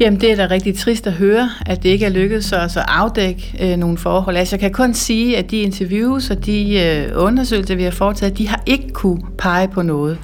Jamen, 0.00 0.20
det 0.20 0.32
er 0.32 0.36
da 0.36 0.54
rigtig 0.54 0.78
trist 0.78 1.06
at 1.06 1.12
høre, 1.12 1.50
at 1.66 1.82
det 1.82 1.88
ikke 1.88 2.06
er 2.06 2.10
lykkedes 2.10 2.52
os 2.52 2.76
at 2.76 2.84
afdække 2.88 3.72
øh, 3.72 3.76
nogle 3.76 3.98
forhold. 3.98 4.36
Altså, 4.36 4.56
jeg 4.56 4.60
kan 4.60 4.72
kun 4.72 4.94
sige, 4.94 5.38
at 5.38 5.50
de 5.50 5.56
interviews 5.56 6.30
og 6.30 6.46
de 6.46 6.80
øh, 6.80 7.22
undersøgelser, 7.22 7.74
vi 7.74 7.82
har 7.82 7.90
foretaget, 7.90 8.38
de 8.38 8.48
har 8.48 8.62
ikke 8.66 8.92
kunne 8.92 9.22
pege 9.38 9.68
på 9.68 9.82
noget. 9.82 10.18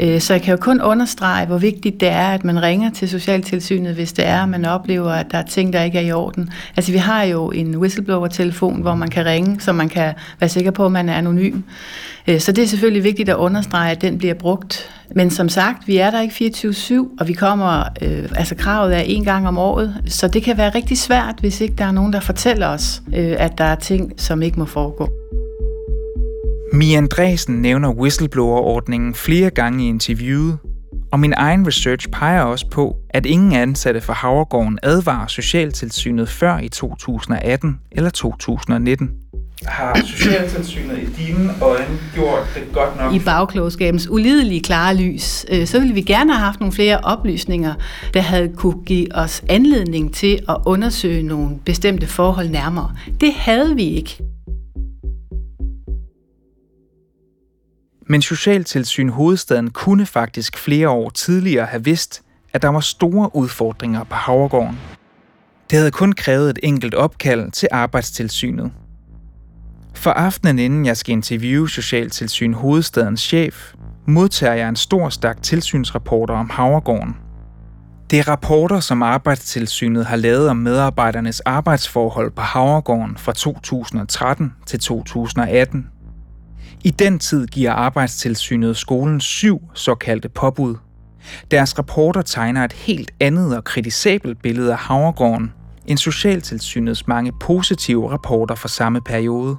Øh, 0.00 0.20
så 0.20 0.34
jeg 0.34 0.42
kan 0.42 0.50
jo 0.50 0.56
kun 0.60 0.80
understrege, 0.80 1.46
hvor 1.46 1.58
vigtigt 1.58 2.00
det 2.00 2.08
er, 2.08 2.28
at 2.28 2.44
man 2.44 2.62
ringer 2.62 2.90
til 2.90 3.08
Socialtilsynet, 3.08 3.94
hvis 3.94 4.12
det 4.12 4.26
er, 4.26 4.42
at 4.42 4.48
man 4.48 4.64
oplever, 4.64 5.10
at 5.10 5.26
der 5.30 5.38
er 5.38 5.42
ting, 5.42 5.72
der 5.72 5.82
ikke 5.82 5.98
er 5.98 6.02
i 6.02 6.12
orden. 6.12 6.50
Altså 6.76 6.92
vi 6.92 6.98
har 6.98 7.22
jo 7.22 7.50
en 7.50 7.76
whistleblower-telefon, 7.76 8.80
hvor 8.80 8.94
man 8.94 9.08
kan 9.08 9.26
ringe, 9.26 9.60
så 9.60 9.72
man 9.72 9.88
kan 9.88 10.14
være 10.40 10.48
sikker 10.48 10.70
på, 10.70 10.86
at 10.86 10.92
man 10.92 11.08
er 11.08 11.14
anonym. 11.14 11.62
Øh, 12.28 12.40
så 12.40 12.52
det 12.52 12.64
er 12.64 12.68
selvfølgelig 12.68 13.04
vigtigt 13.04 13.28
at 13.28 13.36
understrege, 13.36 13.90
at 13.90 14.02
den 14.02 14.18
bliver 14.18 14.34
brugt. 14.34 14.90
Men 15.14 15.30
som 15.30 15.48
sagt, 15.48 15.88
vi 15.88 15.96
er 15.96 16.10
der 16.10 16.20
ikke 16.20 16.68
24-7, 16.68 17.16
og 17.20 17.28
vi 17.28 17.32
kommer, 17.32 17.82
øh, 18.02 18.28
altså 18.36 18.54
kravet 18.54 18.96
er 18.96 19.00
en 19.00 19.24
gang 19.24 19.48
om 19.48 19.58
året, 19.58 19.94
så 20.06 20.28
det 20.28 20.42
kan 20.42 20.56
være 20.58 20.70
rigtig 20.74 20.98
svært, 20.98 21.34
hvis 21.40 21.60
ikke 21.60 21.74
der 21.78 21.84
er 21.84 21.92
nogen, 21.92 22.12
der 22.12 22.20
fortæller 22.20 22.66
os, 22.66 23.02
øh, 23.16 23.34
at 23.38 23.58
der 23.58 23.64
er 23.64 23.74
ting, 23.74 24.12
som 24.16 24.42
ikke 24.42 24.58
må 24.58 24.64
foregå. 24.64 25.08
Mia 26.78 26.98
Andresen 26.98 27.54
nævner 27.54 27.92
whistleblower-ordningen 27.92 29.14
flere 29.14 29.50
gange 29.50 29.84
i 29.84 29.88
interviewet, 29.88 30.58
og 31.12 31.20
min 31.20 31.32
egen 31.36 31.66
research 31.66 32.08
peger 32.08 32.42
også 32.42 32.66
på, 32.70 32.96
at 33.10 33.26
ingen 33.26 33.52
ansatte 33.52 34.00
for 34.00 34.12
Havregården 34.12 34.78
advarer 34.82 35.26
Socialtilsynet 35.26 36.28
før 36.28 36.58
i 36.58 36.68
2018 36.68 37.78
eller 37.92 38.10
2019. 38.10 39.10
Har 39.66 40.00
Socialtilsynet 40.06 40.98
i 40.98 41.26
dine 41.26 41.50
øjne 41.62 41.98
gjort 42.14 42.50
det 42.54 42.62
godt 42.72 42.96
nok? 42.96 43.14
I 43.14 43.18
bagklogskabens 43.18 44.08
ulidelige 44.10 44.60
klare 44.60 44.96
lys, 44.96 45.46
øh, 45.52 45.66
så 45.66 45.78
ville 45.78 45.94
vi 45.94 46.02
gerne 46.02 46.32
have 46.32 46.44
haft 46.44 46.60
nogle 46.60 46.72
flere 46.72 46.98
oplysninger, 47.00 47.74
der 48.14 48.20
havde 48.20 48.52
kunne 48.56 48.84
give 48.86 49.14
os 49.14 49.42
anledning 49.48 50.14
til 50.14 50.38
at 50.48 50.56
undersøge 50.66 51.22
nogle 51.22 51.58
bestemte 51.64 52.06
forhold 52.06 52.48
nærmere. 52.48 52.90
Det 53.20 53.32
havde 53.34 53.74
vi 53.76 53.84
ikke. 53.84 54.18
Men 58.10 58.22
Socialtilsyn 58.22 59.08
Hovedstaden 59.08 59.70
kunne 59.70 60.06
faktisk 60.06 60.58
flere 60.58 60.88
år 60.88 61.10
tidligere 61.10 61.66
have 61.66 61.84
vidst, 61.84 62.22
at 62.52 62.62
der 62.62 62.68
var 62.68 62.80
store 62.80 63.36
udfordringer 63.36 64.04
på 64.04 64.14
Havregården. 64.14 64.78
Det 65.70 65.78
havde 65.78 65.90
kun 65.90 66.12
krævet 66.12 66.50
et 66.50 66.58
enkelt 66.62 66.94
opkald 66.94 67.50
til 67.50 67.68
arbejdstilsynet. 67.72 68.72
For 69.94 70.10
aftenen 70.10 70.58
inden 70.58 70.86
jeg 70.86 70.96
skal 70.96 71.12
interviewe 71.12 71.70
Socialtilsyn 71.70 72.52
Hovedstadens 72.52 73.20
chef, 73.20 73.74
modtager 74.06 74.54
jeg 74.54 74.68
en 74.68 74.76
stor 74.76 75.08
stak 75.08 75.42
tilsynsrapporter 75.42 76.34
om 76.34 76.50
Havregården. 76.50 77.16
Det 78.10 78.18
er 78.18 78.28
rapporter, 78.28 78.80
som 78.80 79.02
Arbejdstilsynet 79.02 80.06
har 80.06 80.16
lavet 80.16 80.48
om 80.48 80.56
medarbejdernes 80.56 81.40
arbejdsforhold 81.40 82.30
på 82.30 82.42
Havregården 82.42 83.16
fra 83.16 83.32
2013 83.32 84.54
til 84.66 84.80
2018. 84.80 85.97
I 86.84 86.90
den 86.90 87.18
tid 87.18 87.46
giver 87.46 87.72
Arbejdstilsynet 87.72 88.76
skolen 88.76 89.20
syv 89.20 89.60
såkaldte 89.74 90.28
påbud. 90.28 90.76
Deres 91.50 91.78
rapporter 91.78 92.22
tegner 92.22 92.64
et 92.64 92.72
helt 92.72 93.10
andet 93.20 93.56
og 93.56 93.64
kritisabelt 93.64 94.42
billede 94.42 94.72
af 94.72 94.78
Havregården 94.78 95.52
end 95.86 95.98
Socialtilsynets 95.98 97.06
mange 97.06 97.32
positive 97.40 98.10
rapporter 98.10 98.54
fra 98.54 98.68
samme 98.68 99.00
periode. 99.00 99.56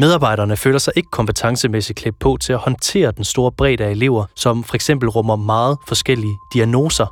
Medarbejderne 0.00 0.56
føler 0.56 0.78
sig 0.78 0.92
ikke 0.96 1.10
kompetencemæssigt 1.10 1.98
klædt 1.98 2.18
på 2.18 2.36
til 2.40 2.52
at 2.52 2.58
håndtere 2.58 3.12
den 3.12 3.24
store 3.24 3.52
bredde 3.52 3.84
af 3.84 3.90
elever, 3.90 4.24
som 4.34 4.64
for 4.64 4.74
eksempel 4.74 5.08
rummer 5.08 5.36
meget 5.36 5.78
forskellige 5.88 6.38
diagnoser. 6.52 7.06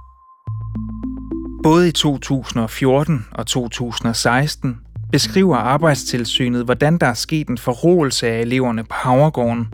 Både 1.63 1.89
i 1.89 1.93
2014 1.93 3.27
og 3.33 3.47
2016 3.47 4.77
beskriver 5.15 5.57
Arbejdstilsynet, 5.57 6.65
hvordan 6.65 6.99
der 6.99 7.07
er 7.07 7.15
sket 7.15 7.49
en 7.49 7.59
forrådelse 7.59 8.29
af 8.29 8.41
eleverne 8.41 8.85
på 8.85 8.95
Havregården. 8.95 9.69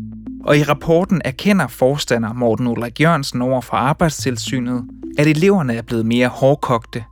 Og 0.44 0.58
i 0.58 0.62
rapporten 0.62 1.22
erkender 1.24 1.66
forstander 1.66 2.32
Morten 2.32 2.66
Ulrik 2.66 3.00
Jørgensen 3.00 3.42
over 3.42 3.60
for 3.60 3.76
Arbejdstilsynet, 3.76 4.84
at 5.18 5.26
eleverne 5.26 5.74
er 5.74 5.82
blevet 5.82 6.06
mere 6.06 6.28
hårdkogte. 6.28 7.04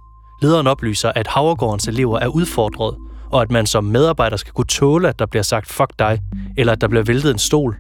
Lederen 0.43 0.67
oplyser, 0.67 1.13
at 1.15 1.27
Havregårdens 1.27 1.89
elever 1.89 2.19
er 2.19 2.27
udfordret, 2.27 2.97
og 3.31 3.43
at 3.43 3.51
man 3.51 3.67
som 3.67 3.85
medarbejder 3.85 4.37
skal 4.37 4.53
kunne 4.53 4.67
tåle, 4.67 5.09
at 5.09 5.19
der 5.19 5.27
bliver 5.27 5.43
sagt 5.43 5.69
fuck 5.69 5.91
dig, 5.99 6.19
eller 6.57 6.73
at 6.73 6.81
der 6.81 6.89
bliver 6.89 7.05
væltet 7.05 7.31
en 7.31 7.39
stol. 7.39 7.77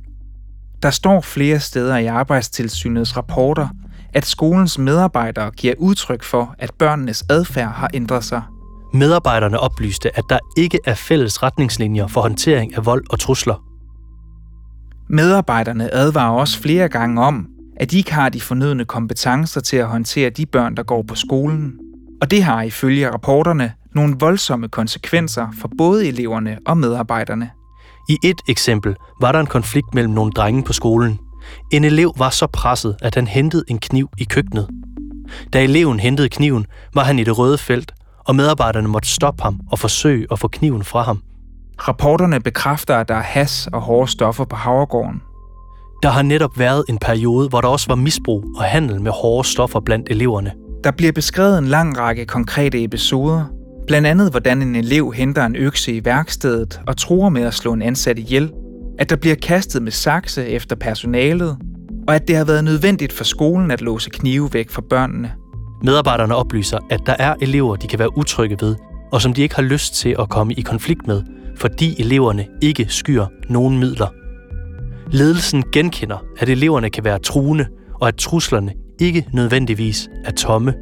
Der 0.82 0.90
står 0.90 1.20
flere 1.20 1.60
steder 1.60 1.96
i 1.96 2.06
Arbejdstilsynets 2.06 3.16
rapporter, 3.16 3.68
at 4.14 4.26
skolens 4.26 4.78
medarbejdere 4.78 5.50
giver 5.50 5.74
udtryk 5.78 6.22
for, 6.22 6.54
at 6.58 6.70
børnenes 6.78 7.24
adfærd 7.30 7.72
har 7.72 7.90
ændret 7.94 8.24
sig– 8.24 8.42
Medarbejderne 8.92 9.60
oplyste, 9.60 10.18
at 10.18 10.24
der 10.28 10.38
ikke 10.56 10.78
er 10.84 10.94
fælles 10.94 11.42
retningslinjer 11.42 12.06
for 12.06 12.20
håndtering 12.20 12.76
af 12.76 12.86
vold 12.86 13.04
og 13.10 13.18
trusler. 13.18 13.64
Medarbejderne 15.10 15.94
advarer 15.94 16.32
også 16.32 16.60
flere 16.60 16.88
gange 16.88 17.22
om, 17.22 17.46
at 17.76 17.90
de 17.90 17.96
ikke 17.96 18.14
har 18.14 18.28
de 18.28 18.40
fornødne 18.40 18.84
kompetencer 18.84 19.60
til 19.60 19.76
at 19.76 19.86
håndtere 19.86 20.30
de 20.30 20.46
børn, 20.46 20.76
der 20.76 20.82
går 20.82 21.02
på 21.08 21.14
skolen. 21.14 21.72
Og 22.20 22.30
det 22.30 22.42
har 22.42 22.62
ifølge 22.62 23.10
rapporterne 23.10 23.72
nogle 23.94 24.16
voldsomme 24.20 24.68
konsekvenser 24.68 25.46
for 25.60 25.70
både 25.78 26.08
eleverne 26.08 26.58
og 26.66 26.78
medarbejderne. 26.78 27.50
I 28.08 28.16
et 28.24 28.40
eksempel 28.48 28.96
var 29.20 29.32
der 29.32 29.40
en 29.40 29.46
konflikt 29.46 29.94
mellem 29.94 30.14
nogle 30.14 30.32
drenge 30.32 30.62
på 30.62 30.72
skolen. 30.72 31.18
En 31.72 31.84
elev 31.84 32.12
var 32.16 32.30
så 32.30 32.46
presset, 32.46 32.96
at 33.02 33.14
han 33.14 33.26
hentede 33.26 33.64
en 33.68 33.78
kniv 33.78 34.08
i 34.18 34.24
køkkenet. 34.24 34.68
Da 35.52 35.64
eleven 35.64 36.00
hentede 36.00 36.28
kniven, 36.28 36.66
var 36.94 37.04
han 37.04 37.18
i 37.18 37.24
det 37.24 37.38
røde 37.38 37.58
felt, 37.58 37.92
og 38.28 38.36
medarbejderne 38.36 38.88
måtte 38.88 39.08
stoppe 39.08 39.42
ham 39.42 39.60
og 39.70 39.78
forsøge 39.78 40.26
at 40.30 40.38
få 40.38 40.48
kniven 40.48 40.84
fra 40.84 41.02
ham. 41.02 41.22
Rapporterne 41.78 42.40
bekræfter, 42.40 42.96
at 42.96 43.08
der 43.08 43.14
er 43.14 43.22
has 43.22 43.68
og 43.72 43.80
hårde 43.80 44.10
stoffer 44.10 44.44
på 44.44 44.56
Havregården. 44.56 45.22
Der 46.02 46.08
har 46.08 46.22
netop 46.22 46.58
været 46.58 46.84
en 46.88 46.98
periode, 46.98 47.48
hvor 47.48 47.60
der 47.60 47.68
også 47.68 47.88
var 47.88 47.94
misbrug 47.94 48.44
og 48.56 48.64
handel 48.64 49.02
med 49.02 49.12
hårde 49.12 49.48
stoffer 49.48 49.80
blandt 49.80 50.10
eleverne. 50.10 50.52
Der 50.84 50.90
bliver 50.90 51.12
beskrevet 51.12 51.58
en 51.58 51.66
lang 51.66 51.98
række 51.98 52.26
konkrete 52.26 52.84
episoder, 52.84 53.44
blandt 53.86 54.06
andet 54.08 54.30
hvordan 54.30 54.62
en 54.62 54.76
elev 54.76 55.12
henter 55.12 55.46
en 55.46 55.56
økse 55.56 55.92
i 55.92 56.04
værkstedet 56.04 56.80
og 56.86 56.96
tror 56.96 57.28
med 57.28 57.42
at 57.42 57.54
slå 57.54 57.72
en 57.72 57.82
ansat 57.82 58.18
ihjel, 58.18 58.52
at 58.98 59.10
der 59.10 59.16
bliver 59.16 59.36
kastet 59.36 59.82
med 59.82 59.92
sakse 59.92 60.46
efter 60.46 60.76
personalet, 60.76 61.56
og 62.08 62.14
at 62.14 62.28
det 62.28 62.36
har 62.36 62.44
været 62.44 62.64
nødvendigt 62.64 63.12
for 63.12 63.24
skolen 63.24 63.70
at 63.70 63.80
låse 63.80 64.10
knive 64.10 64.50
væk 64.52 64.70
fra 64.70 64.82
børnene. 64.90 65.32
Medarbejderne 65.82 66.34
oplyser, 66.34 66.78
at 66.90 67.00
der 67.06 67.14
er 67.18 67.34
elever, 67.40 67.76
de 67.76 67.88
kan 67.88 67.98
være 67.98 68.18
utrygge 68.18 68.56
ved, 68.60 68.76
og 69.12 69.22
som 69.22 69.32
de 69.32 69.42
ikke 69.42 69.54
har 69.54 69.62
lyst 69.62 69.94
til 69.94 70.16
at 70.18 70.28
komme 70.28 70.54
i 70.54 70.60
konflikt 70.60 71.06
med, 71.06 71.22
fordi 71.56 72.00
eleverne 72.00 72.46
ikke 72.62 72.86
skyer 72.88 73.26
nogen 73.48 73.78
midler. 73.78 74.06
Ledelsen 75.10 75.64
genkender, 75.72 76.24
at 76.38 76.48
eleverne 76.48 76.90
kan 76.90 77.04
være 77.04 77.18
truende, 77.18 77.66
og 78.00 78.08
at 78.08 78.16
truslerne 78.16 78.72
ikke 79.00 79.26
nødvendigvis 79.32 80.08
er 80.24 80.30
tomme. 80.30 80.74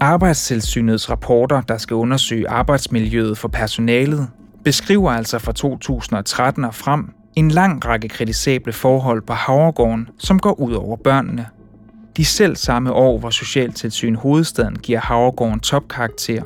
Arbejdstilsynets 0.00 1.10
rapporter, 1.10 1.60
der 1.60 1.78
skal 1.78 1.94
undersøge 1.94 2.48
arbejdsmiljøet 2.48 3.38
for 3.38 3.48
personalet, 3.48 4.28
beskriver 4.66 5.10
altså 5.10 5.38
fra 5.38 5.52
2013 5.52 6.64
og 6.64 6.74
frem 6.74 7.10
en 7.34 7.50
lang 7.50 7.86
række 7.86 8.08
kritisable 8.08 8.72
forhold 8.72 9.22
på 9.22 9.32
Havregården, 9.32 10.08
som 10.18 10.38
går 10.38 10.60
ud 10.60 10.72
over 10.72 10.96
børnene. 10.96 11.46
De 12.16 12.24
selv 12.24 12.56
samme 12.56 12.92
år, 12.92 13.18
hvor 13.18 13.30
Socialtilsyn 13.30 14.14
Hovedstaden 14.14 14.76
giver 14.76 15.00
Havregården 15.00 15.60
topkarakter. 15.60 16.42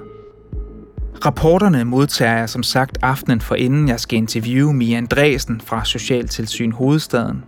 Rapporterne 1.24 1.84
modtager 1.84 2.36
jeg 2.36 2.48
som 2.48 2.62
sagt 2.62 2.98
aftenen 3.02 3.40
for 3.40 3.54
inden 3.54 3.88
jeg 3.88 4.00
skal 4.00 4.16
interviewe 4.16 4.74
Mia 4.74 4.96
Andresen 4.96 5.60
fra 5.60 5.84
Socialtilsyn 5.84 6.72
Hovedstaden. 6.72 7.44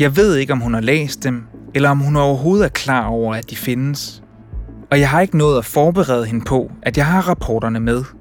Jeg 0.00 0.16
ved 0.16 0.36
ikke, 0.36 0.52
om 0.52 0.60
hun 0.60 0.74
har 0.74 0.80
læst 0.80 1.24
dem, 1.24 1.42
eller 1.74 1.90
om 1.90 1.98
hun 1.98 2.16
overhovedet 2.16 2.64
er 2.64 2.68
klar 2.68 3.06
over, 3.06 3.34
at 3.34 3.50
de 3.50 3.56
findes. 3.56 4.22
Og 4.90 5.00
jeg 5.00 5.10
har 5.10 5.20
ikke 5.20 5.38
nået 5.38 5.58
at 5.58 5.64
forberede 5.64 6.26
hende 6.26 6.44
på, 6.44 6.70
at 6.82 6.96
jeg 6.96 7.06
har 7.06 7.28
rapporterne 7.28 7.80
med– 7.80 8.04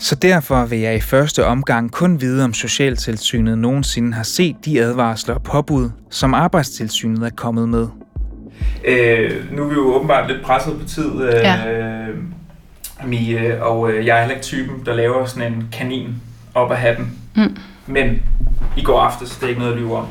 så 0.00 0.14
derfor 0.14 0.64
vil 0.64 0.78
jeg 0.78 0.96
i 0.96 1.00
første 1.00 1.46
omgang 1.46 1.92
kun 1.92 2.20
vide, 2.20 2.44
om 2.44 2.54
Socialtilsynet 2.54 3.58
nogensinde 3.58 4.12
har 4.12 4.22
set 4.22 4.56
de 4.64 4.80
advarsler 4.80 5.34
og 5.34 5.42
påbud, 5.42 5.90
som 6.10 6.34
Arbejdstilsynet 6.34 7.26
er 7.26 7.30
kommet 7.36 7.68
med. 7.68 7.88
Øh, 8.84 9.52
nu 9.52 9.62
er 9.62 9.68
vi 9.68 9.74
jo 9.74 9.94
åbenbart 9.94 10.30
lidt 10.30 10.42
presset 10.42 10.80
på 10.80 10.88
tid, 10.88 11.22
øh, 11.22 11.34
ja. 11.34 12.06
Mie, 13.04 13.64
og 13.64 13.92
øh, 13.92 14.06
jeg 14.06 14.16
er 14.16 14.20
heller 14.20 14.34
ikke 14.34 14.44
typen, 14.44 14.86
der 14.86 14.94
laver 14.94 15.26
sådan 15.26 15.52
en 15.52 15.68
kanin 15.72 16.14
op 16.54 16.70
af 16.70 16.78
hatten. 16.78 17.18
Mm. 17.36 17.56
Men 17.86 18.22
i 18.76 18.82
går 18.82 19.00
aftes, 19.00 19.36
det 19.36 19.42
er 19.42 19.48
ikke 19.48 19.60
noget 19.60 19.72
at 19.72 19.78
lyve 19.78 19.96
om, 19.96 20.06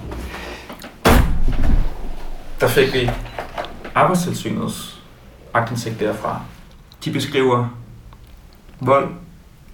der 2.59 2.67
fik 2.67 2.93
vi 2.93 3.09
Arbejdstilsynets 3.95 5.01
agtindsigt 5.53 5.99
derfra. 5.99 6.41
De 7.05 7.11
beskriver 7.11 7.77
vold 8.79 9.09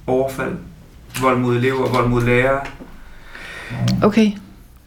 overfald, 0.08 0.58
vold 1.22 1.38
mod 1.40 1.56
elever, 1.56 1.90
vold 1.90 2.08
mod 2.08 2.24
lærere. 2.24 2.62
Okay. 4.04 4.32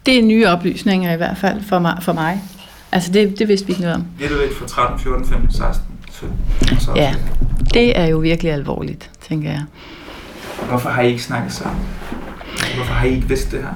Det 0.06 0.18
er 0.18 0.22
nye 0.22 0.46
oplysninger 0.46 1.12
i 1.12 1.16
hvert 1.16 1.36
fald 1.38 1.62
for 1.62 1.78
mig. 1.78 1.98
For 2.00 2.12
mig. 2.12 2.42
Altså 2.92 3.12
det, 3.12 3.38
det 3.38 3.48
vidste 3.48 3.66
vi 3.66 3.72
ikke 3.72 3.82
noget 3.82 3.96
om. 3.96 4.06
Det 4.18 4.26
er 4.26 4.40
lidt 4.42 4.58
for 4.58 4.66
13, 4.66 4.98
14, 4.98 5.26
15, 5.26 5.52
16, 5.52 5.84
17. 6.12 6.36
Så 6.80 6.92
ja, 6.96 7.14
det 7.74 7.98
er 7.98 8.06
jo 8.06 8.18
virkelig 8.18 8.52
alvorligt, 8.52 9.10
tænker 9.28 9.50
jeg. 9.50 9.62
Hvorfor 10.68 10.88
har 10.88 11.02
I 11.02 11.08
ikke 11.08 11.22
snakket 11.22 11.52
sammen? 11.52 11.80
Hvorfor 12.76 12.92
har 12.92 13.06
I 13.06 13.14
ikke 13.14 13.28
vidst 13.28 13.50
det 13.50 13.60
her? 13.60 13.68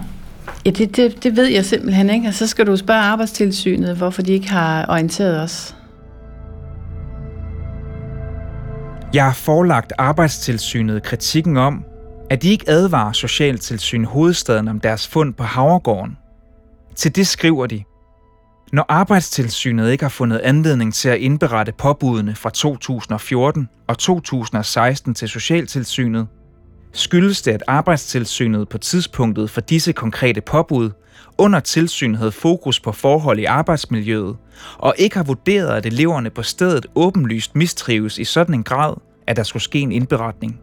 Ja, 0.67 0.71
det, 0.71 0.97
det, 0.97 1.25
det 1.25 1.37
ved 1.37 1.47
jeg 1.47 1.65
simpelthen 1.65 2.11
ikke. 2.11 2.29
Og 2.29 2.35
så 2.35 2.47
skal 2.47 2.67
du 2.67 2.77
spørge 2.77 3.01
arbejdstilsynet, 3.01 3.97
hvorfor 3.97 4.23
de 4.23 4.33
ikke 4.33 4.51
har 4.51 4.87
orienteret 4.89 5.41
os. 5.41 5.75
Jeg 9.15 9.25
har 9.25 9.33
forelagt 9.33 9.93
arbejdstilsynet 9.99 11.03
kritikken 11.03 11.57
om, 11.57 11.85
at 12.31 12.43
de 12.43 12.51
ikke 12.51 12.69
advarer 12.69 13.13
Socialtilsyn 13.13 14.05
hovedstaden 14.05 14.69
om 14.69 14.81
deres 14.81 15.09
fund 15.09 15.35
på 15.35 15.43
Havregården. 15.43 16.17
Til 16.97 17.17
det 17.17 17.27
skriver 17.27 17.67
de, 17.67 17.85
når 18.73 18.87
arbejdstilsynet 18.89 19.93
ikke 19.93 20.05
har 20.05 20.09
fundet 20.11 20.39
anledning 20.39 20.95
til 20.95 21.09
at 21.09 21.19
indberette 21.19 21.73
påbudene 21.73 22.35
fra 22.35 22.51
2014 22.51 23.69
og 23.89 23.99
2016 23.99 25.15
til 25.15 25.29
Socialtilsynet, 25.29 26.27
skyldes 26.93 27.43
det, 27.43 27.53
at 27.53 27.63
arbejdstilsynet 27.67 28.69
på 28.69 28.79
tidspunktet 28.79 29.51
for 29.51 29.61
disse 29.61 29.93
konkrete 29.93 30.41
påbud 30.41 30.91
under 31.39 31.61
tilsyn 31.61 32.15
havde 32.15 32.33
fokus 32.33 32.81
på 32.81 32.93
forhold 32.93 33.39
i 33.39 33.45
arbejdsmiljøet, 33.45 34.37
og 34.79 34.95
ikke 34.99 35.17
har 35.17 35.25
vurderet, 35.25 35.77
at 35.77 35.87
eleverne 35.87 36.31
på 36.31 36.43
stedet 36.43 36.87
åbenlyst 36.95 37.57
mistrives 37.57 38.19
i 38.19 38.25
sådan 38.25 38.55
en 38.55 38.63
grad, 38.63 38.95
at 39.27 39.37
der 39.37 39.43
skulle 39.43 39.63
ske 39.63 39.81
en 39.81 39.93
indberetning. 39.93 40.61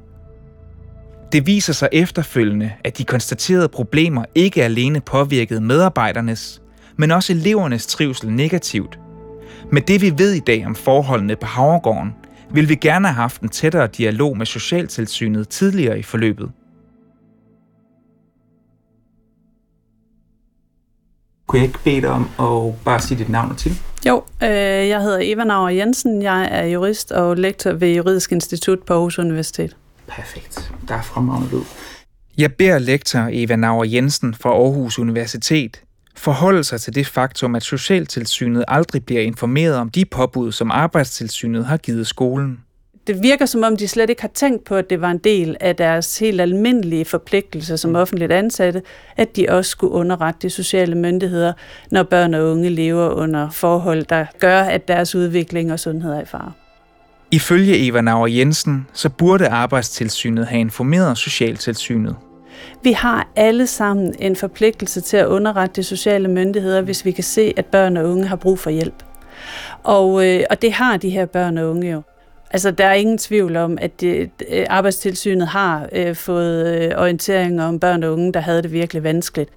Det 1.32 1.48
viser 1.48 1.74
sig 1.74 1.90
efterfølgende, 1.92 2.72
at 2.84 2.98
de 2.98 3.04
konstaterede 3.04 3.70
problemer 3.70 4.26
ikke 4.36 4.64
alene 4.64 5.02
påvirkede 5.02 5.62
medarbejdernes, 5.62 6.62
men 6.98 7.12
også 7.12 7.34
elevernes 7.34 7.88
trivsel 7.88 8.32
negativt. 8.32 9.00
Med 9.72 9.82
det 9.82 10.02
vi 10.02 10.14
ved 10.18 10.34
i 10.34 10.40
dag 10.40 10.66
om 10.66 10.76
forholdene 10.76 11.36
på 11.36 11.46
Havregården, 11.46 12.14
vil 12.54 12.70
vi 12.70 12.76
gerne 12.76 13.08
have 13.08 13.16
haft 13.16 13.42
en 13.42 13.50
tættere 13.50 13.88
dialog 13.88 14.38
med 14.38 14.46
Socialtilsynet 14.46 15.50
tidligere 15.50 16.00
i 16.00 16.04
forløbet. 16.04 16.52
Kunne 21.48 21.60
jeg 21.60 21.68
ikke 21.68 21.80
bede 21.84 22.02
dig 22.02 22.10
om 22.10 22.30
at 22.40 22.74
bare 22.86 23.00
sige 23.00 23.18
dit 23.18 23.30
navn 23.30 23.52
og 23.52 23.58
til? 23.58 23.72
Jo, 24.08 24.24
øh, 24.44 24.50
jeg 24.88 25.02
hedder 25.02 25.20
Eva 25.22 25.44
Nauer 25.44 25.70
Jensen. 25.70 26.22
Jeg 26.22 26.48
er 26.52 26.66
jurist 26.66 27.12
og 27.12 27.38
lektor 27.38 27.72
ved 27.72 27.96
Juridisk 27.96 28.32
Institut 28.32 28.80
på 28.80 28.94
Aarhus 28.94 29.20
Universitet. 29.20 29.76
Perfekt. 30.08 30.72
Der 30.88 30.96
er 30.96 31.02
fremragende 31.02 31.52
lyd. 31.52 31.64
Jeg 32.38 32.54
beder 32.54 32.80
lektor 32.80 33.30
Eva 33.32 33.56
Nauer 33.56 33.86
Jensen 33.86 34.34
fra 34.34 34.50
Aarhus 34.50 35.00
Universitet 35.00 35.82
forholde 36.20 36.64
sig 36.64 36.82
til 36.82 36.96
det 36.96 37.08
faktum, 37.08 37.56
at 37.56 37.64
Socialtilsynet 37.64 38.66
aldrig 38.68 39.06
bliver 39.06 39.22
informeret 39.22 39.76
om 39.76 39.90
de 39.90 40.06
påbud, 40.06 40.52
som 40.52 40.72
Arbejdstilsynet 40.72 41.66
har 41.66 41.78
givet 41.78 42.08
skolen 42.08 42.60
det 43.10 43.24
virker 43.24 43.46
som 43.46 43.64
om, 43.64 43.78
de 43.78 43.88
slet 43.88 44.10
ikke 44.10 44.22
har 44.22 44.32
tænkt 44.34 44.64
på, 44.64 44.76
at 44.76 44.90
det 44.90 45.02
var 45.02 45.12
en 45.12 45.18
del 45.18 45.58
af 45.60 45.76
deres 45.76 46.20
helt 46.20 46.42
almindelige 46.42 47.06
forpligtelser 47.06 47.76
som 47.76 47.96
offentligt 47.96 48.32
ansatte, 48.32 48.82
at 49.18 49.36
de 49.36 49.46
også 49.50 49.72
skulle 49.72 49.94
underrette 49.94 50.40
de 50.42 50.50
sociale 50.50 50.96
myndigheder, 50.96 51.54
når 51.92 52.04
børn 52.04 52.34
og 52.34 52.52
unge 52.52 52.70
lever 52.70 53.10
under 53.10 53.50
forhold, 53.50 54.06
der 54.06 54.26
gør, 54.40 54.62
at 54.62 54.88
deres 54.88 55.16
udvikling 55.16 55.74
og 55.74 55.80
sundhed 55.80 56.12
er 56.12 56.22
i 56.22 56.26
fare. 56.26 56.52
Ifølge 57.32 57.88
Eva 57.88 58.02
Nauer 58.02 58.28
Jensen, 58.28 58.88
så 58.94 59.10
burde 59.10 59.48
Arbejdstilsynet 59.48 60.48
have 60.48 60.60
informeret 60.60 61.18
Socialtilsynet. 61.18 62.16
Vi 62.84 62.92
har 62.92 63.28
alle 63.36 63.68
sammen 63.68 64.16
en 64.20 64.36
forpligtelse 64.36 65.02
til 65.02 65.18
at 65.18 65.26
underrette 65.26 65.76
de 65.76 65.84
sociale 65.84 66.28
myndigheder, 66.28 66.82
hvis 66.82 67.06
vi 67.06 67.12
kan 67.12 67.24
se, 67.24 67.54
at 67.58 67.66
børn 67.66 67.98
og 67.98 68.10
unge 68.10 68.28
har 68.28 68.36
brug 68.36 68.60
for 68.60 68.70
hjælp. 68.70 69.04
Og, 69.84 70.28
øh, 70.28 70.44
og 70.50 70.62
det 70.62 70.74
har 70.74 70.98
de 70.98 71.10
her 71.10 71.26
børn 71.26 71.58
og 71.58 71.70
unge 71.70 71.92
jo. 71.92 72.02
Altså, 72.52 72.72
der 72.72 72.86
er 72.86 72.94
ingen 72.94 73.18
tvivl 73.18 73.56
om, 73.56 73.78
at 73.82 74.02
det, 74.02 74.30
øh, 74.50 74.66
arbejdstilsynet 74.70 75.48
har 75.48 75.90
øh, 75.92 76.16
fået 76.16 76.82
øh, 76.82 76.92
orienteringer 76.98 77.66
om 77.66 77.80
børn 77.80 78.04
og 78.04 78.14
unge, 78.14 78.34
der 78.34 78.40
havde 78.40 78.62
det 78.62 78.72
virkelig 78.72 79.04
vanskeligt. 79.04 79.50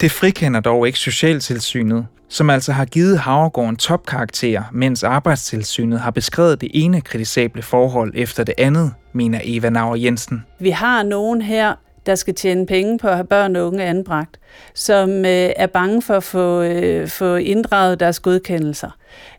Det 0.00 0.10
frikender 0.10 0.60
dog 0.60 0.86
ikke 0.86 0.98
Socialtilsynet, 0.98 2.06
som 2.28 2.50
altså 2.50 2.72
har 2.72 2.84
givet 2.84 3.18
Havregården 3.18 3.76
topkarakter, 3.76 4.62
mens 4.72 5.02
Arbejdstilsynet 5.04 6.00
har 6.00 6.10
beskrevet 6.10 6.60
det 6.60 6.70
ene 6.74 7.00
kritisable 7.00 7.62
forhold 7.62 8.12
efter 8.14 8.44
det 8.44 8.54
andet, 8.58 8.92
mener 9.12 9.40
Eva 9.44 9.70
Nauer 9.70 9.96
Jensen. 9.96 10.44
Vi 10.58 10.70
har 10.70 11.02
nogen 11.02 11.42
her, 11.42 11.74
der 12.08 12.14
skal 12.14 12.34
tjene 12.34 12.66
penge 12.66 12.98
på 12.98 13.08
at 13.08 13.14
have 13.14 13.26
børn 13.26 13.56
og 13.56 13.66
unge 13.66 13.84
anbragt, 13.84 14.38
som 14.74 15.10
øh, 15.10 15.50
er 15.56 15.66
bange 15.66 16.02
for 16.02 16.14
at 16.14 16.24
få, 16.24 16.62
øh, 16.62 17.08
få 17.08 17.34
inddraget 17.36 18.00
deres 18.00 18.20
godkendelser. 18.20 18.90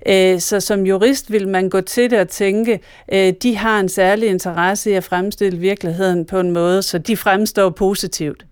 Øh, 0.05 0.39
så 0.39 0.60
som 0.60 0.86
jurist 0.86 1.32
vil 1.32 1.47
man 1.47 1.69
gå 1.69 1.82
til 1.82 2.12
det 2.12 2.19
og 2.19 2.27
tænke, 2.27 2.79
øh, 3.13 3.34
de 3.43 3.58
har 3.58 3.79
en 3.79 3.89
særlig 3.89 4.29
interesse 4.29 4.91
i 4.91 4.93
at 4.93 5.03
fremstille 5.03 5.60
virkeligheden 5.60 6.25
på 6.25 6.39
en 6.39 6.51
måde, 6.51 6.82
så 6.82 6.97
de 6.97 7.17
fremstår 7.17 7.69
positivt. 7.69 8.45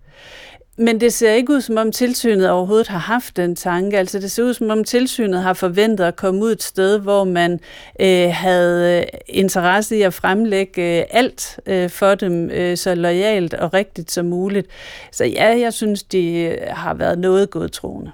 Men 0.80 1.00
det 1.00 1.12
ser 1.12 1.32
ikke 1.32 1.52
ud, 1.52 1.60
som 1.60 1.76
om 1.76 1.92
tilsynet 1.92 2.50
overhovedet 2.50 2.88
har 2.88 2.98
haft 2.98 3.36
den 3.36 3.56
tanke. 3.56 3.98
Altså 3.98 4.18
det 4.18 4.30
ser 4.30 4.42
ud, 4.42 4.54
som 4.54 4.70
om 4.70 4.84
tilsynet 4.84 5.42
har 5.42 5.52
forventet 5.52 6.04
at 6.04 6.16
komme 6.16 6.44
ud 6.44 6.52
et 6.52 6.62
sted, 6.62 6.98
hvor 6.98 7.24
man 7.24 7.60
øh, 8.00 8.30
havde 8.32 8.98
øh, 8.98 9.18
interesse 9.28 9.96
i 9.96 10.02
at 10.02 10.14
fremlægge 10.14 10.98
øh, 10.98 11.04
alt 11.10 11.60
øh, 11.66 11.90
for 11.90 12.14
dem 12.14 12.50
øh, 12.50 12.76
så 12.76 12.94
lojalt 12.94 13.54
og 13.54 13.74
rigtigt 13.74 14.10
som 14.10 14.26
muligt. 14.26 14.66
Så 15.12 15.24
ja, 15.24 15.58
jeg 15.60 15.72
synes, 15.72 16.02
de 16.02 16.32
øh, 16.32 16.58
har 16.70 16.94
været 16.94 17.18
noget 17.18 17.50
godtroende. 17.50 18.12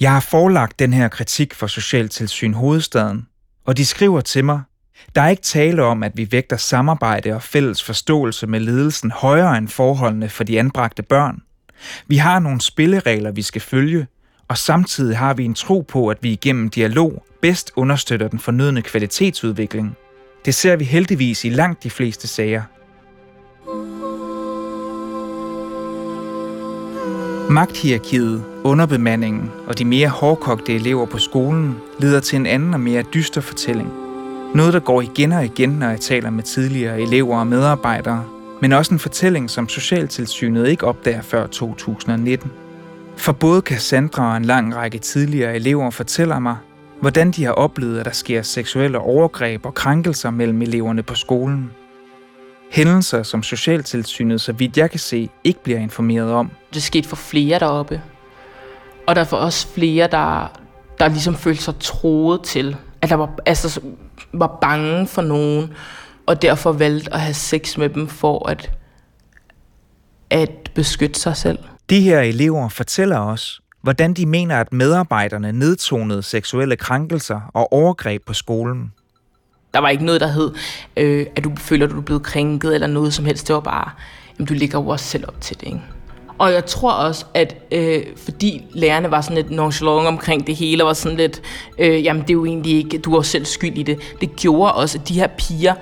Jeg 0.00 0.12
har 0.12 0.20
forelagt 0.20 0.78
den 0.78 0.92
her 0.92 1.08
kritik 1.08 1.54
for 1.54 1.66
Socialtilsyn 1.66 2.52
Hovedstaden, 2.52 3.26
og 3.66 3.76
de 3.76 3.86
skriver 3.86 4.20
til 4.20 4.44
mig, 4.44 4.60
der 5.14 5.22
er 5.22 5.28
ikke 5.28 5.42
tale 5.42 5.84
om, 5.84 6.02
at 6.02 6.12
vi 6.14 6.32
vægter 6.32 6.56
samarbejde 6.56 7.34
og 7.34 7.42
fælles 7.42 7.82
forståelse 7.82 8.46
med 8.46 8.60
ledelsen 8.60 9.10
højere 9.10 9.58
end 9.58 9.68
forholdene 9.68 10.28
for 10.28 10.44
de 10.44 10.58
anbragte 10.58 11.02
børn. 11.02 11.42
Vi 12.06 12.16
har 12.16 12.38
nogle 12.38 12.60
spilleregler, 12.60 13.30
vi 13.30 13.42
skal 13.42 13.60
følge, 13.60 14.06
og 14.48 14.58
samtidig 14.58 15.18
har 15.18 15.34
vi 15.34 15.44
en 15.44 15.54
tro 15.54 15.80
på, 15.80 16.08
at 16.08 16.18
vi 16.20 16.32
igennem 16.32 16.70
dialog 16.70 17.24
bedst 17.42 17.72
understøtter 17.76 18.28
den 18.28 18.38
fornødne 18.38 18.82
kvalitetsudvikling. 18.82 19.96
Det 20.44 20.54
ser 20.54 20.76
vi 20.76 20.84
heldigvis 20.84 21.44
i 21.44 21.48
langt 21.48 21.82
de 21.82 21.90
fleste 21.90 22.28
sager. 22.28 22.62
Magthierarkiet, 27.50 28.44
underbemandingen 28.64 29.50
og 29.66 29.78
de 29.78 29.84
mere 29.84 30.08
hårdkogte 30.08 30.74
elever 30.74 31.06
på 31.06 31.18
skolen 31.18 31.76
leder 31.98 32.20
til 32.20 32.36
en 32.36 32.46
anden 32.46 32.74
og 32.74 32.80
mere 32.80 33.02
dyster 33.02 33.40
fortælling. 33.40 34.01
Noget, 34.54 34.74
der 34.74 34.80
går 34.80 35.02
igen 35.02 35.32
og 35.32 35.44
igen, 35.44 35.68
når 35.68 35.88
jeg 35.88 36.00
taler 36.00 36.30
med 36.30 36.42
tidligere 36.42 37.00
elever 37.00 37.38
og 37.38 37.46
medarbejdere, 37.46 38.24
men 38.60 38.72
også 38.72 38.94
en 38.94 38.98
fortælling, 38.98 39.50
som 39.50 39.68
Socialtilsynet 39.68 40.68
ikke 40.68 40.86
opdager 40.86 41.22
før 41.22 41.46
2019. 41.46 42.50
For 43.16 43.32
både 43.32 43.60
Cassandra 43.60 44.30
og 44.30 44.36
en 44.36 44.44
lang 44.44 44.76
række 44.76 44.98
tidligere 44.98 45.54
elever 45.54 45.90
fortæller 45.90 46.38
mig, 46.38 46.56
hvordan 47.00 47.30
de 47.30 47.44
har 47.44 47.52
oplevet, 47.52 47.98
at 47.98 48.04
der 48.04 48.12
sker 48.12 48.42
seksuelle 48.42 48.98
overgreb 48.98 49.66
og 49.66 49.74
krænkelser 49.74 50.30
mellem 50.30 50.62
eleverne 50.62 51.02
på 51.02 51.14
skolen. 51.14 51.70
Hændelser, 52.70 53.22
som 53.22 53.42
Socialtilsynet, 53.42 54.40
så 54.40 54.52
vidt 54.52 54.76
jeg 54.76 54.90
kan 54.90 55.00
se, 55.00 55.28
ikke 55.44 55.62
bliver 55.62 55.78
informeret 55.78 56.32
om. 56.32 56.50
Det 56.74 56.82
skete 56.82 57.08
for 57.08 57.16
flere 57.16 57.58
deroppe. 57.58 58.00
Og 59.06 59.16
der 59.16 59.24
var 59.30 59.38
også 59.38 59.68
flere, 59.68 60.08
der, 60.10 60.58
der 60.98 61.08
ligesom 61.08 61.34
følte 61.34 61.62
sig 61.62 61.74
troet 61.80 62.42
til, 62.42 62.76
at 63.02 63.08
der 63.08 63.16
var, 63.16 63.30
altså, 63.46 63.80
var 64.32 64.58
bange 64.60 65.06
for 65.06 65.22
nogen, 65.22 65.72
og 66.26 66.42
derfor 66.42 66.72
valgte 66.72 67.14
at 67.14 67.20
have 67.20 67.34
sex 67.34 67.78
med 67.78 67.88
dem 67.88 68.08
for 68.08 68.48
at, 68.48 68.72
at 70.30 70.70
beskytte 70.74 71.20
sig 71.20 71.36
selv. 71.36 71.58
De 71.90 72.00
her 72.00 72.20
elever 72.20 72.68
fortæller 72.68 73.18
os, 73.18 73.60
hvordan 73.82 74.14
de 74.14 74.26
mener, 74.26 74.60
at 74.60 74.72
medarbejderne 74.72 75.52
nedtonede 75.52 76.22
seksuelle 76.22 76.76
krænkelser 76.76 77.40
og 77.54 77.72
overgreb 77.72 78.22
på 78.26 78.32
skolen. 78.32 78.92
Der 79.74 79.80
var 79.80 79.88
ikke 79.88 80.04
noget, 80.04 80.20
der 80.20 80.26
hed, 80.26 80.54
øh, 80.96 81.26
at 81.36 81.44
du 81.44 81.52
føler, 81.56 81.86
at 81.86 81.92
du 81.92 81.98
er 81.98 82.02
blevet 82.02 82.22
krænket 82.22 82.74
eller 82.74 82.86
noget 82.86 83.14
som 83.14 83.24
helst. 83.24 83.48
Det 83.48 83.54
var 83.54 83.60
bare, 83.60 83.90
jamen, 84.38 84.46
du 84.46 84.54
ligger 84.54 84.80
jo 84.80 84.88
også 84.88 85.04
selv 85.04 85.24
op 85.28 85.40
til 85.40 85.60
det. 85.60 85.66
Ikke? 85.66 85.80
Og 86.42 86.52
jeg 86.52 86.66
tror 86.66 86.92
også, 86.92 87.24
at 87.34 87.56
øh, 87.72 88.02
fordi 88.16 88.64
lærerne 88.72 89.10
var 89.10 89.20
sådan 89.20 89.36
lidt 89.36 89.50
nonchalant 89.50 90.06
omkring 90.06 90.46
det 90.46 90.56
hele, 90.56 90.82
og 90.82 90.86
var 90.86 90.92
sådan 90.92 91.18
lidt, 91.18 91.42
øh, 91.78 92.04
jamen 92.04 92.22
det 92.22 92.30
er 92.30 92.34
jo 92.34 92.44
egentlig 92.44 92.76
ikke, 92.76 92.98
du 92.98 93.14
er 93.14 93.22
selv 93.22 93.44
skyld 93.44 93.78
i 93.78 93.82
det. 93.82 93.98
Det 94.20 94.36
gjorde 94.36 94.72
også, 94.72 94.98
at 94.98 95.08
de 95.08 95.14
her 95.14 95.26
piger, 95.26 95.74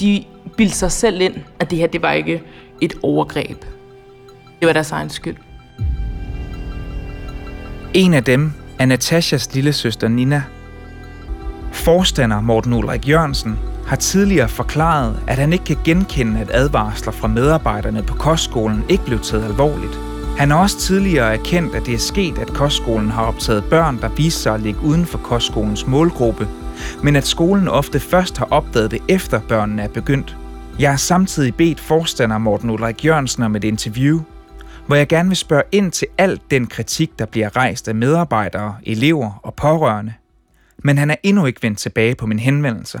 de 0.00 0.24
bildte 0.56 0.76
sig 0.76 0.92
selv 0.92 1.20
ind, 1.20 1.34
at 1.58 1.70
det 1.70 1.78
her, 1.78 1.86
det 1.86 2.02
var 2.02 2.12
ikke 2.12 2.42
et 2.80 2.94
overgreb. 3.02 3.64
Det 4.60 4.66
var 4.66 4.72
deres 4.72 4.92
egen 4.92 5.10
skyld. 5.10 5.36
En 7.94 8.14
af 8.14 8.24
dem 8.24 8.52
er 8.78 8.86
Natashas 8.86 9.54
lille 9.54 9.72
søster 9.72 10.08
Nina. 10.08 10.42
Forstander 11.72 12.40
Morten 12.40 12.72
Ulrik 12.72 13.08
Jørgensen 13.08 13.58
har 13.88 13.96
tidligere 13.96 14.48
forklaret, 14.48 15.22
at 15.26 15.38
han 15.38 15.52
ikke 15.52 15.64
kan 15.64 15.76
genkende, 15.84 16.40
at 16.40 16.50
advarsler 16.52 17.12
fra 17.12 17.28
medarbejderne 17.28 18.02
på 18.02 18.14
kostskolen 18.14 18.84
ikke 18.88 19.04
blev 19.04 19.20
taget 19.20 19.44
alvorligt. 19.44 19.98
Han 20.38 20.50
har 20.50 20.58
også 20.58 20.78
tidligere 20.78 21.34
erkendt, 21.34 21.74
at 21.74 21.86
det 21.86 21.94
er 21.94 21.98
sket, 21.98 22.38
at 22.38 22.48
kostskolen 22.48 23.10
har 23.10 23.22
optaget 23.24 23.64
børn, 23.64 24.00
der 24.00 24.08
viser 24.08 24.40
sig 24.40 24.54
at 24.54 24.60
ligge 24.60 24.80
uden 24.80 25.06
for 25.06 25.18
kostskolens 25.18 25.86
målgruppe, 25.86 26.48
men 27.02 27.16
at 27.16 27.26
skolen 27.26 27.68
ofte 27.68 28.00
først 28.00 28.38
har 28.38 28.48
opdaget 28.50 28.90
det 28.90 29.02
efter 29.08 29.40
børnene 29.48 29.82
er 29.82 29.88
begyndt. 29.88 30.36
Jeg 30.78 30.90
har 30.90 30.96
samtidig 30.96 31.54
bedt 31.54 31.80
forstander 31.80 32.38
Morten 32.38 32.70
Ulrik 32.70 33.04
Jørgensen 33.04 33.42
om 33.42 33.56
et 33.56 33.64
interview, 33.64 34.20
hvor 34.86 34.96
jeg 34.96 35.08
gerne 35.08 35.28
vil 35.28 35.36
spørge 35.36 35.62
ind 35.72 35.92
til 35.92 36.08
alt 36.18 36.50
den 36.50 36.66
kritik, 36.66 37.18
der 37.18 37.26
bliver 37.26 37.56
rejst 37.56 37.88
af 37.88 37.94
medarbejdere, 37.94 38.74
elever 38.82 39.40
og 39.42 39.54
pårørende. 39.54 40.12
Men 40.78 40.98
han 40.98 41.10
er 41.10 41.16
endnu 41.22 41.46
ikke 41.46 41.62
vendt 41.62 41.78
tilbage 41.78 42.14
på 42.14 42.26
min 42.26 42.38
henvendelse. 42.38 43.00